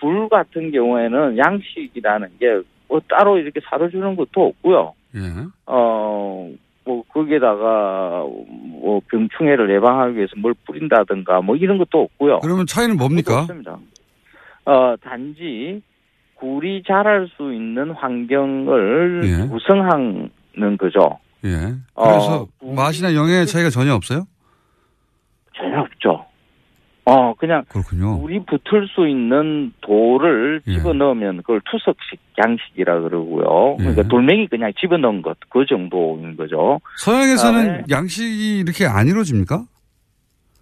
굴 0.05 0.28
같은 0.28 0.70
경우에는 0.70 1.38
양식이라는 1.38 2.28
게 2.38 2.74
뭐 2.88 3.00
따로 3.09 3.38
이렇게 3.38 3.61
사료 3.68 3.90
주는 3.90 4.14
것도 4.16 4.46
없고요. 4.46 4.94
예. 5.16 5.20
어, 5.66 6.50
뭐, 6.84 7.02
거기에다가, 7.09 8.24
뭐, 8.24 9.00
병충해를 9.11 9.74
예방하기 9.74 10.16
위해서 10.16 10.32
뭘 10.36 10.55
뿌린다든가, 10.66 11.40
뭐, 11.40 11.57
이런 11.57 11.78
것도 11.78 12.02
없고요. 12.02 12.40
그러면 12.40 12.66
차이는 12.66 12.96
뭡니까? 12.96 13.40
없습니다. 13.40 13.78
어, 14.66 14.94
단지, 15.02 15.82
굴이 16.34 16.82
자랄 16.86 17.28
수 17.36 17.52
있는 17.52 17.90
환경을 17.92 19.22
예. 19.24 19.48
구성하는 19.48 20.30
거죠. 20.78 21.18
예. 21.44 21.50
그래서 21.94 22.46
어, 22.61 22.72
맛이나 22.74 23.14
영양의 23.14 23.46
차이가 23.46 23.70
전혀 23.70 23.94
없어요? 23.94 24.24
전혀 25.57 25.80
없죠. 25.80 26.26
어, 27.07 27.34
그냥, 27.34 27.64
그렇군요. 27.68 28.18
굴이 28.18 28.44
붙을 28.46 28.88
수 28.88 29.07
있는 29.07 29.72
돌을 29.82 30.62
예. 30.66 30.72
집어넣으면 30.72 31.38
그걸 31.38 31.61
투석식 31.70 32.18
양식이라 32.42 33.00
그러고요. 33.00 33.76
그러니까 33.76 34.02
예. 34.05 34.09
돌멩이 34.09 34.46
그냥 34.48 34.72
집어넣은 34.78 35.20
것, 35.20 35.36
그 35.50 35.66
정도인 35.66 36.36
거죠. 36.36 36.80
서양에서는 36.98 37.61
그다음에 37.61 37.82
양식이 37.90 38.61
이렇게 38.61 38.86
안 38.86 39.07
이루어집니까? 39.07 39.64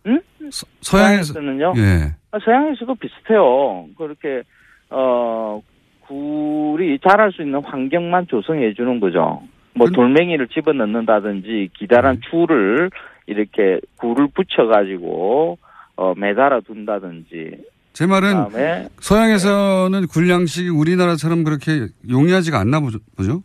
응? 0.07 0.21
서, 0.51 0.67
서양에서 0.81 1.33
서양에서는요? 1.35 1.75
예. 1.77 2.15
아, 2.33 2.39
서양에서도 2.45 2.93
비슷해요. 2.97 3.87
그렇게 3.97 4.43
어 4.91 5.63
굴이 6.09 6.99
자랄 7.07 7.31
수 7.33 7.43
있는 7.43 7.63
환경만 7.65 8.27
조성해 8.27 8.75
주는 8.75 8.99
거죠. 8.99 9.43
뭐 9.75 9.89
돌멩이를 9.89 10.49
집어 10.49 10.73
넣는다든지 10.73 11.71
기다란 11.79 12.21
추를 12.29 12.91
이렇게 13.27 13.81
굴을 13.99 14.29
붙여 14.35 14.67
가지고 14.67 15.59
어 15.97 16.15
매달아 16.17 16.61
둔다든지 16.61 17.65
제 17.93 18.07
말은 18.07 18.45
그다음에 18.47 18.89
서양에서는 19.01 20.07
굴양식이 20.07 20.69
우리나라처럼 20.71 21.45
그렇게 21.45 21.89
용이하지가 22.09 22.59
않나 22.59 22.81
보죠? 22.81 23.43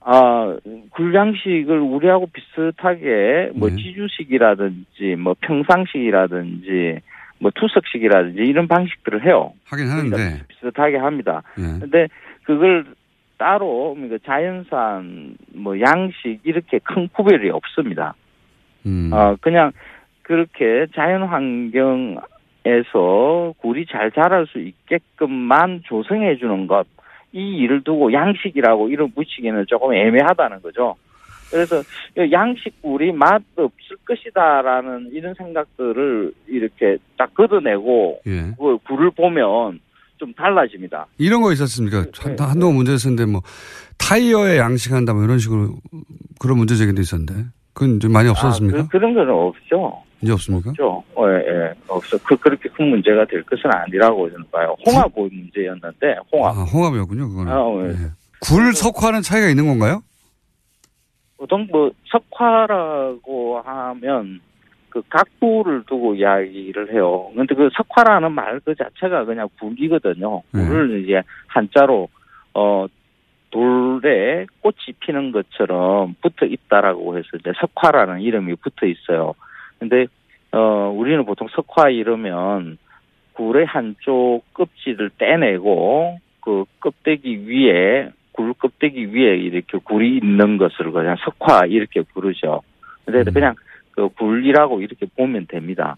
아 0.00 0.56
굴양식을 0.90 1.78
우리하고 1.78 2.28
비슷하게 2.32 3.50
뭐 3.54 3.68
네. 3.68 3.76
지주식이라든지 3.76 5.16
뭐 5.18 5.34
평상식이라든지 5.40 7.00
뭐 7.38 7.50
투석식이라든지 7.54 8.38
이런 8.40 8.66
방식들을 8.68 9.24
해요. 9.26 9.52
하긴 9.64 9.88
하는데. 9.88 10.42
비슷하게 10.48 10.96
합니다. 10.96 11.42
예. 11.58 11.80
근데 11.80 12.08
그걸 12.44 12.86
따로 13.36 13.94
그러니까 13.94 14.16
자연산 14.24 15.36
뭐 15.54 15.78
양식 15.80 16.40
이렇게 16.44 16.78
큰 16.78 17.08
구별이 17.08 17.50
없습니다. 17.50 18.14
음. 18.86 19.10
어 19.12 19.36
그냥 19.40 19.72
그렇게 20.26 20.86
자연 20.94 21.22
환경에서 21.24 22.22
굴이 23.58 23.86
잘 23.86 24.10
자랄 24.10 24.46
수 24.46 24.58
있게끔만 24.58 25.82
조성해 25.84 26.36
주는 26.36 26.66
것 26.66 26.86
이 27.36 27.58
일을 27.58 27.84
두고 27.84 28.14
양식이라고 28.14 28.88
이름 28.88 29.10
붙이기는 29.10 29.66
조금 29.68 29.92
애매하다는 29.92 30.62
거죠. 30.62 30.94
그래서 31.50 31.82
양식 32.32 32.80
굴이 32.80 33.12
맛 33.12 33.42
없을 33.56 33.96
것이다라는 34.06 35.10
이런 35.12 35.34
생각들을 35.34 36.32
이렇게 36.48 36.96
딱 37.18 37.32
걷어내고 37.34 38.20
예. 38.26 38.52
그 38.58 38.78
굴을 38.86 39.10
보면 39.10 39.80
좀 40.16 40.32
달라집니다. 40.32 41.06
이런 41.18 41.42
거 41.42 41.52
있었습니까? 41.52 42.04
네, 42.04 42.10
한, 42.18 42.36
한동안 42.38 42.76
문제였었는데 42.76 43.30
뭐 43.30 43.42
타이어에 43.98 44.56
양식한다 44.56 45.12
뭐 45.12 45.22
이런 45.22 45.38
식으로 45.38 45.74
그런 46.40 46.56
문제 46.56 46.74
제기도 46.74 47.02
있었는데 47.02 47.50
그건 47.74 48.00
좀 48.00 48.12
많이 48.12 48.30
없어졌습니까? 48.30 48.78
아, 48.78 48.88
그, 48.90 48.96
런 48.96 49.12
거는 49.14 49.30
없죠. 49.30 50.02
이제 50.22 50.32
없습니까? 50.32 50.72
어, 50.80 51.04
예, 51.28 51.44
예. 51.46 51.74
없어. 51.88 52.16
그, 52.26 52.36
그렇게 52.36 52.68
큰 52.70 52.88
문제가 52.88 53.24
될 53.26 53.42
것은 53.42 53.70
아니라고 53.70 54.30
저는 54.30 54.44
봐요. 54.50 54.74
홍합 54.86 55.10
문제였는데, 55.14 56.16
홍합. 56.32 56.56
아, 56.56 56.62
홍합이었군요, 56.64 57.28
그거는. 57.28 57.52
아, 57.52 57.88
예. 57.90 57.94
굴 58.40 58.72
석화는 58.72 59.22
차이가 59.22 59.48
있는 59.48 59.66
건가요? 59.66 60.02
보통 61.36 61.66
뭐 61.70 61.90
석화라고 62.10 63.60
하면 63.62 64.40
그 64.88 65.02
각부를 65.10 65.84
두고 65.86 66.14
이야기를 66.14 66.92
해요. 66.94 67.30
근데 67.36 67.54
그 67.54 67.68
석화라는 67.76 68.32
말 68.32 68.58
그 68.64 68.74
자체가 68.74 69.26
그냥 69.26 69.48
굴이거든요. 69.60 70.42
굴을 70.52 71.04
이제 71.04 71.22
한자로 71.48 72.08
어 72.54 72.86
돌에 73.50 74.46
꽃이 74.60 74.94
피는 75.00 75.32
것처럼 75.32 76.14
붙어 76.22 76.46
있다라고 76.46 77.18
해서 77.18 77.28
이제 77.38 77.52
석화라는 77.60 78.20
이름이 78.22 78.54
붙어 78.56 78.86
있어요. 78.86 79.34
근데 79.78 80.06
어 80.52 80.92
우리는 80.94 81.24
보통 81.24 81.48
석화 81.48 81.90
이러면 81.90 82.78
굴의 83.32 83.66
한쪽 83.66 84.42
껍질을 84.54 85.10
떼내고 85.18 86.18
그 86.40 86.64
껍데기 86.80 87.48
위에 87.48 88.10
굴 88.32 88.54
껍데기 88.54 89.14
위에 89.14 89.36
이렇게 89.36 89.78
굴이 89.78 90.18
있는 90.18 90.58
것을 90.58 90.92
그냥 90.92 91.16
석화 91.24 91.66
이렇게 91.66 92.02
부르죠. 92.02 92.62
근데 93.04 93.30
그냥 93.30 93.54
그 93.92 94.08
굴이라고 94.10 94.80
이렇게 94.80 95.06
보면 95.16 95.46
됩니다. 95.46 95.96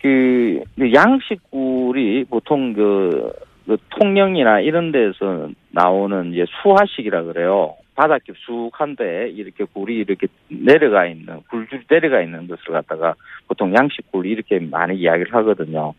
그, 0.00 0.62
그 0.76 0.92
양식 0.92 1.50
굴이 1.50 2.24
보통 2.24 2.72
그, 2.72 3.32
그 3.66 3.76
통영이나 3.90 4.60
이런 4.60 4.90
데서 4.90 5.48
나오는 5.70 6.32
이제 6.32 6.44
수화식이라 6.62 7.22
그래요. 7.24 7.76
바닥 8.00 8.24
깊숙한데 8.24 9.28
이렇게 9.28 9.64
굴이 9.64 9.94
이렇게 9.94 10.26
내려가 10.48 11.04
있는 11.04 11.42
굴줄이 11.50 11.82
내려가 11.86 12.22
있는 12.22 12.48
것을 12.48 12.72
갖다가 12.72 13.14
보통 13.46 13.74
양식굴 13.76 14.24
이렇게 14.24 14.58
많이 14.58 14.96
이야기를 15.00 15.34
하거든요. 15.34 15.92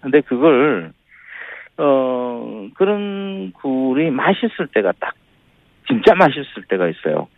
근데 0.00 0.22
그걸 0.22 0.90
어 1.76 2.68
그런 2.74 3.52
굴이 3.52 4.10
맛있을 4.10 4.68
때가 4.72 4.94
딱 4.98 5.12
진짜 5.86 6.14
맛있을 6.14 6.64
때가 6.66 6.88
있어요. 6.88 7.28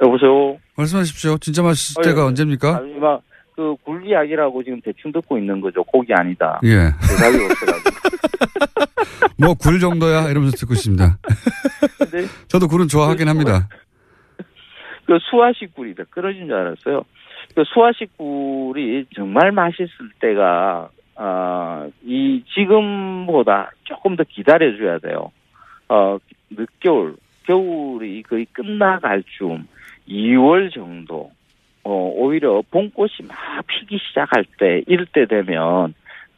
여보세요. 0.00 0.56
말씀하십시오. 0.76 1.38
진짜 1.38 1.64
맛있을 1.64 2.04
아유, 2.04 2.14
때가 2.14 2.26
언제입니까? 2.26 2.76
아니, 2.76 2.94
막, 2.94 3.22
그, 3.56 3.74
굴 3.82 4.06
이야기라고 4.06 4.62
지금 4.62 4.80
대충 4.82 5.10
듣고 5.10 5.38
있는 5.38 5.60
거죠. 5.62 5.82
고기 5.84 6.12
아니다. 6.12 6.60
예. 6.64 6.92
대답이 7.08 7.44
없어가지고. 7.44 7.96
뭐 9.38 9.54
굴 9.54 9.80
정도야 9.80 10.28
이러면서 10.30 10.56
듣고 10.56 10.74
있습니다. 10.74 11.18
저도 12.48 12.68
굴은 12.68 12.88
좋아하긴 12.88 13.28
합니다. 13.28 13.68
그 15.06 15.18
수화식 15.30 15.74
굴이다. 15.74 16.04
그러신 16.10 16.46
줄 16.46 16.54
알았어요. 16.54 17.04
그 17.54 17.62
수화식 17.64 18.16
굴이 18.16 19.04
정말 19.14 19.52
맛있을 19.52 19.88
때가, 20.20 20.88
아, 21.14 21.88
이, 22.04 22.42
지금보다 22.54 23.70
조금 23.84 24.16
더 24.16 24.24
기다려줘야 24.24 24.98
돼요. 24.98 25.30
어, 25.88 26.18
늦겨울, 26.50 27.16
겨울이 27.44 28.22
거의 28.24 28.46
끝나갈 28.52 29.22
즈음, 29.38 29.68
2월 30.08 30.74
정도, 30.74 31.30
어, 31.84 32.12
오히려 32.16 32.62
봄꽃이 32.70 33.28
막 33.28 33.38
피기 33.68 33.98
시작할 34.08 34.44
때, 34.58 34.82
이럴 34.88 35.06
때 35.06 35.26
되면, 35.26 35.94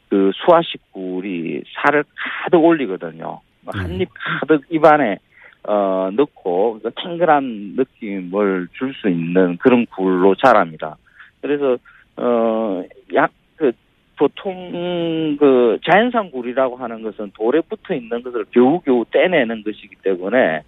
그 0.09 0.31
수화식 0.35 0.93
굴이 0.93 1.63
살을 1.75 2.05
가득 2.45 2.65
올리거든요. 2.65 3.41
한입 3.67 4.09
가득 4.41 4.65
입안에, 4.71 5.19
어, 5.65 6.11
넣고, 6.15 6.81
그 6.83 6.91
탱글한 6.97 7.75
느낌을 7.77 8.69
줄 8.73 8.95
수 8.95 9.09
있는 9.09 9.59
그런 9.59 9.85
굴로 9.87 10.35
자랍니다. 10.37 10.97
그래서, 11.43 11.77
어, 12.17 12.83
약, 13.15 13.31
그, 13.57 13.73
보통 14.17 15.37
그 15.39 15.79
자연산 15.89 16.31
굴이라고 16.31 16.77
하는 16.77 17.03
것은 17.03 17.31
돌에 17.37 17.61
붙어 17.61 17.95
있는 17.95 18.23
것을 18.23 18.47
겨우겨우 18.51 19.05
떼내는 19.13 19.63
것이기 19.63 19.95
때문에 20.03 20.63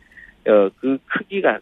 어, 0.47 0.70
그 0.78 0.99
크기가 1.07 1.59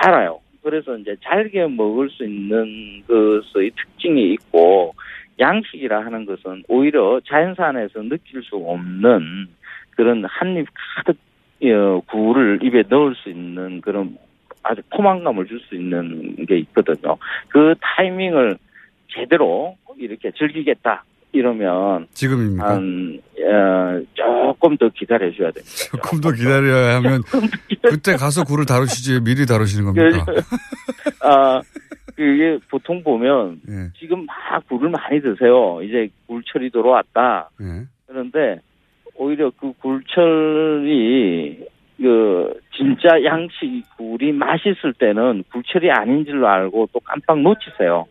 작아요. 0.00 0.38
그래서 0.62 0.96
이제 0.96 1.16
잘게 1.22 1.66
먹을 1.66 2.08
수 2.10 2.24
있는 2.24 3.02
것의 3.08 3.72
특징이 3.76 4.32
있고 4.34 4.94
양식이라 5.38 6.04
하는 6.04 6.26
것은 6.26 6.64
오히려 6.68 7.20
자연산에서 7.28 8.02
느낄 8.02 8.42
수 8.42 8.56
없는 8.56 9.48
그런 9.96 10.24
한 10.26 10.56
입 10.56 10.66
가득 11.04 11.16
어, 11.62 12.00
굴을 12.10 12.60
입에 12.62 12.82
넣을 12.88 13.14
수 13.16 13.28
있는 13.30 13.80
그런 13.80 14.16
아주 14.62 14.80
포만감을 14.90 15.46
줄 15.46 15.60
수 15.68 15.74
있는 15.74 16.36
게 16.46 16.58
있거든요. 16.58 17.16
그 17.48 17.74
타이밍을 17.80 18.56
제대로 19.12 19.76
이렇게 19.98 20.30
즐기겠다. 20.32 21.04
이러면 21.32 22.06
지금입니까? 22.12 22.68
한 22.68 23.20
어, 23.40 24.00
조금 24.14 24.76
더 24.76 24.88
기다려 24.90 25.30
줘야 25.32 25.50
됩니다. 25.50 25.74
조금 25.90 26.20
더 26.20 26.30
기다려야 26.32 26.96
하면 26.96 27.22
그때 27.82 28.14
가서 28.16 28.44
굴을 28.44 28.66
다루시지 28.66 29.20
미리 29.20 29.44
다루시는 29.46 29.84
겁니까? 29.92 30.24
아, 31.22 31.60
그게 32.14 32.58
보통 32.70 33.02
보면 33.02 33.60
예. 33.68 33.90
지금 33.98 34.26
막 34.26 34.66
굴을 34.68 34.90
많이 34.90 35.20
드세요. 35.20 35.80
이제 35.82 36.08
굴철이 36.26 36.70
들어왔다. 36.70 37.50
예. 37.60 37.86
그런데 38.06 38.60
오히려 39.16 39.50
그 39.58 39.72
굴철이 39.80 41.58
그 41.96 42.60
진짜 42.76 43.22
양식 43.24 43.84
굴이 43.96 44.32
맛있을 44.32 44.92
때는 44.98 45.44
굴철이 45.52 45.90
아닌 45.90 46.24
줄로 46.24 46.48
알고 46.48 46.88
또 46.92 47.00
깜빡 47.00 47.40
놓치세요. 47.40 48.06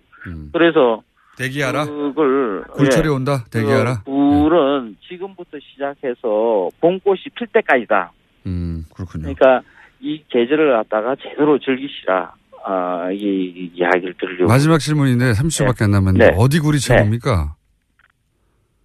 그래서 0.54 1.04
대기하라. 1.38 1.86
그걸 1.86 2.64
굴철이 2.64 3.08
예. 3.08 3.12
온다. 3.12 3.44
대기하라. 3.52 4.04
그 4.04 4.12
굴은 4.12 4.98
지금부터 5.08 5.58
시작해서 5.60 6.70
봄꽃이 6.80 7.24
필 7.36 7.48
때까지다. 7.48 8.12
음, 8.46 8.86
그렇군요. 8.94 9.24
그러니까 9.24 9.62
이 10.00 10.22
계절을 10.30 10.72
갖다가 10.74 11.16
제대로 11.16 11.58
즐기시라. 11.60 12.34
아, 12.66 13.10
이, 13.12 13.18
이 13.18 13.72
이야기를 13.76 14.14
들으려고. 14.20 14.48
마지막 14.52 14.78
질문인데 14.80 15.32
30초밖에 15.34 15.84
안 15.84 15.92
남았는데 15.92 16.28
네. 16.32 16.36
어디 16.38 16.60
굴이 16.60 16.80
최고입니까? 16.80 17.56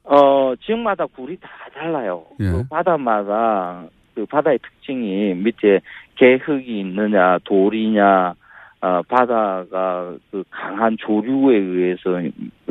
어, 0.04 0.54
지역마다 0.64 1.04
굴이 1.06 1.36
다 1.36 1.48
달라요. 1.74 2.24
예. 2.40 2.50
그 2.50 2.64
바다마다 2.68 3.84
그 4.14 4.24
바다의 4.26 4.58
특징이 4.58 5.34
밑에 5.34 5.80
개흙이 6.16 6.80
있느냐, 6.80 7.38
돌이냐, 7.44 8.32
어, 8.80 9.02
바다가 9.08 10.12
그 10.30 10.42
강한 10.50 10.96
조류에 10.98 11.56
의해서 11.56 12.10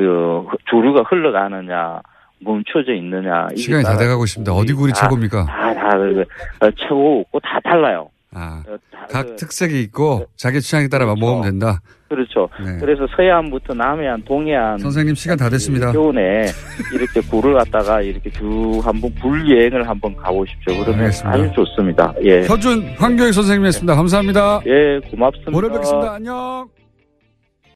어, 0.00 0.46
조류가 0.66 1.04
흘러가느냐, 1.08 2.00
멈춰져 2.40 2.92
있느냐. 2.94 3.46
시간이 3.56 3.84
다 3.84 3.96
돼가고 3.96 4.24
있습니다. 4.24 4.52
어디 4.52 4.72
굴이 4.74 4.92
다- 4.92 5.02
최고입니까? 5.02 5.44
다, 5.46 5.74
다, 5.74 5.96
그, 5.96 6.20
어, 6.60 6.70
최고 6.72 7.20
없고 7.20 7.40
다 7.40 7.60
달라요. 7.64 8.10
아, 8.34 8.62
어, 8.68 8.76
다각 9.08 9.26
그- 9.26 9.36
특색이 9.36 9.80
있고 9.82 10.26
자기 10.36 10.60
취향에 10.60 10.88
따라 10.88 11.06
먹으면 11.06 11.42
된다. 11.42 11.80
그렇죠. 12.08 12.48
네. 12.64 12.78
그래서 12.80 13.06
서해안부터 13.16 13.74
남해안, 13.74 14.22
동해안. 14.24 14.78
선생님 14.78 15.14
시간 15.14 15.36
다 15.36 15.50
됐습니다. 15.50 15.92
교원에 15.92 16.46
이렇게 16.94 17.20
굴을 17.20 17.54
갖다가 17.54 18.00
이렇게 18.00 18.30
쭉 18.30 18.80
한번 18.82 19.14
굴 19.20 19.50
여행을 19.50 19.86
한번 19.88 20.16
가보십시오. 20.16 20.72
그러면 20.84 21.00
알겠습니다. 21.00 21.30
아주 21.38 21.52
좋습니다. 21.54 22.14
예. 22.22 22.42
서준 22.44 22.94
황교익 22.96 23.34
선생님이었습니다. 23.34 23.94
감사합니다. 23.94 24.60
예, 24.66 25.00
고맙습니다. 25.10 25.52
월요일 25.54 25.72
뵙겠습니다. 25.74 26.14
안녕. 26.14 26.77